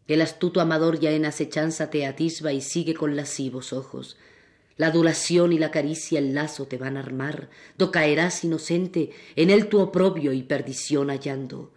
El 0.08 0.22
astuto 0.22 0.62
amador 0.62 1.00
ya 1.00 1.12
en 1.12 1.26
acechanza 1.26 1.90
te 1.90 2.06
atisba 2.06 2.54
y 2.54 2.62
sigue 2.62 2.94
con 2.94 3.16
lascivos 3.16 3.74
ojos. 3.74 4.18
La 4.78 4.88
adulación 4.88 5.52
y 5.52 5.60
la 5.60 5.70
caricia 5.70 6.20
el 6.20 6.34
lazo 6.34 6.66
te 6.66 6.78
van 6.78 6.96
a 6.96 7.02
armar, 7.02 7.50
do 7.78 7.92
caerás 7.92 8.44
inocente 8.44 9.12
en 9.36 9.50
él 9.50 9.68
tu 9.68 9.80
oprobio 9.80 10.32
y 10.32 10.44
perdición 10.44 11.10
hallando. 11.10 11.75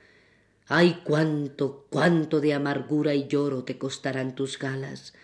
Ay, 0.71 1.01
cuánto, 1.03 1.87
cuánto 1.89 2.41
de 2.41 2.53
amargura 2.53 3.15
y 3.15 3.27
lloro 3.27 3.65
te 3.65 3.79
costarán 3.79 4.35
tus 4.35 4.59
galas, 4.59 5.15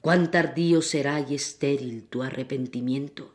cuán 0.00 0.30
tardío 0.30 0.80
será 0.80 1.20
y 1.20 1.34
estéril 1.34 2.04
tu 2.04 2.22
arrepentimiento. 2.22 3.34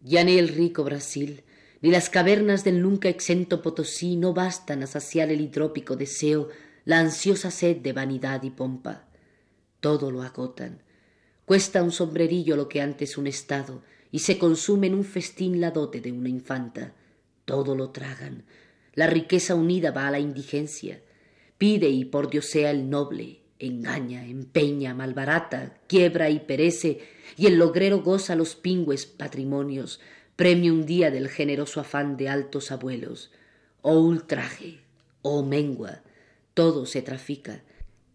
Ya 0.00 0.24
ni 0.24 0.38
el 0.38 0.48
rico 0.48 0.84
Brasil, 0.84 1.44
ni 1.82 1.90
las 1.90 2.08
cavernas 2.08 2.64
del 2.64 2.80
nunca 2.80 3.10
exento 3.10 3.60
Potosí 3.60 4.16
no 4.16 4.32
bastan 4.32 4.82
a 4.82 4.86
saciar 4.86 5.30
el 5.30 5.42
hidrópico 5.42 5.96
deseo, 5.96 6.48
la 6.86 6.98
ansiosa 6.98 7.50
sed 7.50 7.76
de 7.76 7.92
vanidad 7.92 8.42
y 8.42 8.50
pompa. 8.50 9.04
Todo 9.80 10.10
lo 10.10 10.22
agotan. 10.22 10.80
Cuesta 11.44 11.82
un 11.82 11.92
sombrerillo 11.92 12.56
lo 12.56 12.70
que 12.70 12.80
antes 12.80 13.18
un 13.18 13.26
estado, 13.26 13.82
y 14.10 14.20
se 14.20 14.38
consume 14.38 14.86
en 14.86 14.94
un 14.94 15.04
festín 15.04 15.60
la 15.60 15.72
dote 15.72 16.00
de 16.00 16.10
una 16.10 16.30
infanta. 16.30 16.94
Todo 17.44 17.74
lo 17.74 17.90
tragan, 17.90 18.44
la 18.94 19.06
riqueza 19.06 19.54
unida 19.54 19.90
va 19.90 20.08
a 20.08 20.10
la 20.10 20.18
indigencia. 20.18 21.00
Pide 21.58 21.88
y 21.88 22.04
por 22.04 22.28
Dios 22.28 22.46
sea 22.46 22.70
el 22.70 22.90
noble, 22.90 23.40
engaña, 23.58 24.26
empeña, 24.26 24.94
malbarata, 24.94 25.78
quiebra 25.86 26.28
y 26.28 26.40
perece, 26.40 27.00
y 27.36 27.46
el 27.46 27.56
logrero 27.56 28.02
goza 28.02 28.34
los 28.34 28.56
pingües 28.56 29.06
patrimonios, 29.06 30.00
premio 30.36 30.72
un 30.72 30.84
día 30.84 31.10
del 31.10 31.28
generoso 31.28 31.80
afán 31.80 32.16
de 32.16 32.28
altos 32.28 32.72
abuelos. 32.72 33.30
Oh 33.80 33.98
ultraje, 33.98 34.80
oh 35.22 35.44
mengua, 35.44 36.02
todo 36.54 36.84
se 36.84 37.02
trafica, 37.02 37.62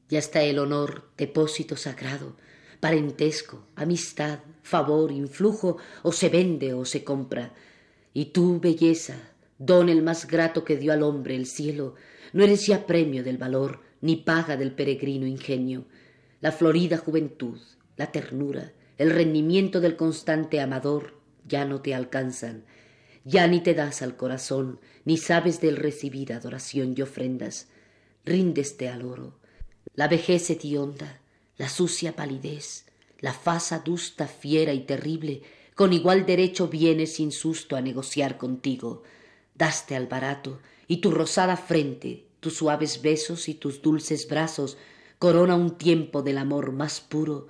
y 0.10 0.18
hasta 0.18 0.44
el 0.44 0.60
honor, 0.60 1.10
depósito 1.18 1.76
sagrado, 1.76 2.36
parentesco, 2.80 3.66
amistad, 3.76 4.40
favor, 4.62 5.12
influjo, 5.12 5.78
o 6.04 6.12
se 6.12 6.30
vende 6.30 6.74
o 6.74 6.86
se 6.86 7.04
compra. 7.04 7.54
Y 8.14 8.26
tú, 8.26 8.60
belleza, 8.60 9.16
don 9.58 9.90
el 9.90 10.04
más 10.04 10.28
grato 10.28 10.64
que 10.64 10.78
dio 10.78 10.94
al 10.94 11.04
hombre 11.04 11.36
el 11.36 11.46
cielo, 11.46 11.96
no 12.34 12.44
eres 12.44 12.68
ya 12.68 12.86
premio 12.86 13.24
del 13.24 13.38
valor, 13.38 13.82
ni 14.02 14.18
paga 14.18 14.58
del 14.58 14.74
peregrino 14.74 15.26
ingenio. 15.26 15.86
La 16.40 16.52
florida 16.52 16.98
juventud, 16.98 17.60
la 17.96 18.12
ternura, 18.12 18.74
el 18.98 19.12
rendimiento 19.12 19.82
del 19.82 19.96
constante 19.96 20.60
amador 20.60 21.20
ya 21.48 21.66
no 21.66 21.82
te 21.82 21.96
alcanzan, 21.96 22.66
ya 23.24 23.48
ni 23.48 23.62
te 23.62 23.74
das 23.74 24.02
al 24.02 24.16
corazón, 24.16 24.80
ni 25.06 25.18
sabes 25.18 25.60
del 25.62 25.78
recibir 25.78 26.34
adoración 26.34 26.94
y 26.96 27.02
ofrendas. 27.02 27.70
Ríndeste 28.26 28.90
al 28.90 29.06
oro. 29.06 29.40
La 29.96 30.08
vejez 30.08 30.50
hedionda, 30.50 31.22
la 31.58 31.70
sucia 31.70 32.16
palidez, 32.16 32.86
la 33.20 33.34
faz 33.34 33.72
adusta, 33.72 34.28
fiera 34.28 34.74
y 34.74 34.82
terrible, 34.82 35.42
con 35.76 35.94
igual 35.94 36.26
derecho 36.26 36.68
vienes 36.68 37.16
sin 37.16 37.32
susto 37.32 37.76
a 37.76 37.82
negociar 37.82 38.38
contigo 38.38 39.04
daste 39.58 39.96
al 39.96 40.08
barato, 40.08 40.60
y 40.88 40.98
tu 40.98 41.12
rosada 41.12 41.58
frente, 41.58 42.28
tus 42.40 42.56
suaves 42.56 43.02
besos 43.02 43.50
y 43.50 43.56
tus 43.56 43.82
dulces 43.82 44.28
brazos, 44.28 44.78
corona 45.20 45.56
un 45.56 45.78
tiempo 45.78 46.22
del 46.22 46.38
amor 46.38 46.72
más 46.72 47.02
puro, 47.02 47.48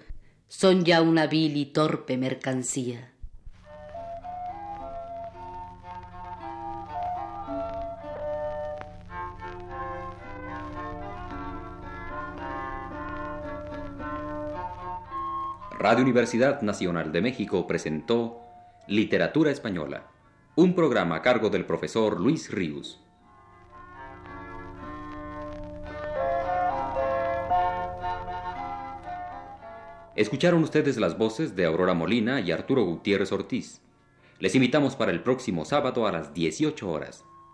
son 0.48 0.86
ya 0.86 1.02
una 1.02 1.28
vil 1.28 1.58
y 1.58 1.66
torpe 1.66 2.18
mercancía. 2.18 3.12
Radio 15.80 16.04
Universidad 16.04 16.62
Nacional 16.64 17.12
de 17.12 17.22
México 17.22 17.68
presentó 17.68 18.42
Literatura 18.88 19.52
Española 19.52 20.08
un 20.60 20.74
programa 20.74 21.18
a 21.18 21.22
cargo 21.22 21.52
del 21.52 21.66
profesor 21.66 22.20
Luis 22.20 22.50
Ríos. 22.50 23.00
Escucharon 30.16 30.64
ustedes 30.64 30.98
las 30.98 31.16
voces 31.16 31.56
de 31.56 31.66
Aurora 31.66 31.94
Molina 31.94 32.42
y 32.42 32.52
Arturo 32.52 32.84
Gutiérrez 32.86 33.32
Ortiz. 33.32 33.82
Les 34.40 34.56
invitamos 34.56 34.96
para 34.96 35.12
el 35.12 35.22
próximo 35.22 35.64
sábado 35.64 36.08
a 36.08 36.12
las 36.12 36.34
18 36.34 36.90
horas. 36.90 37.24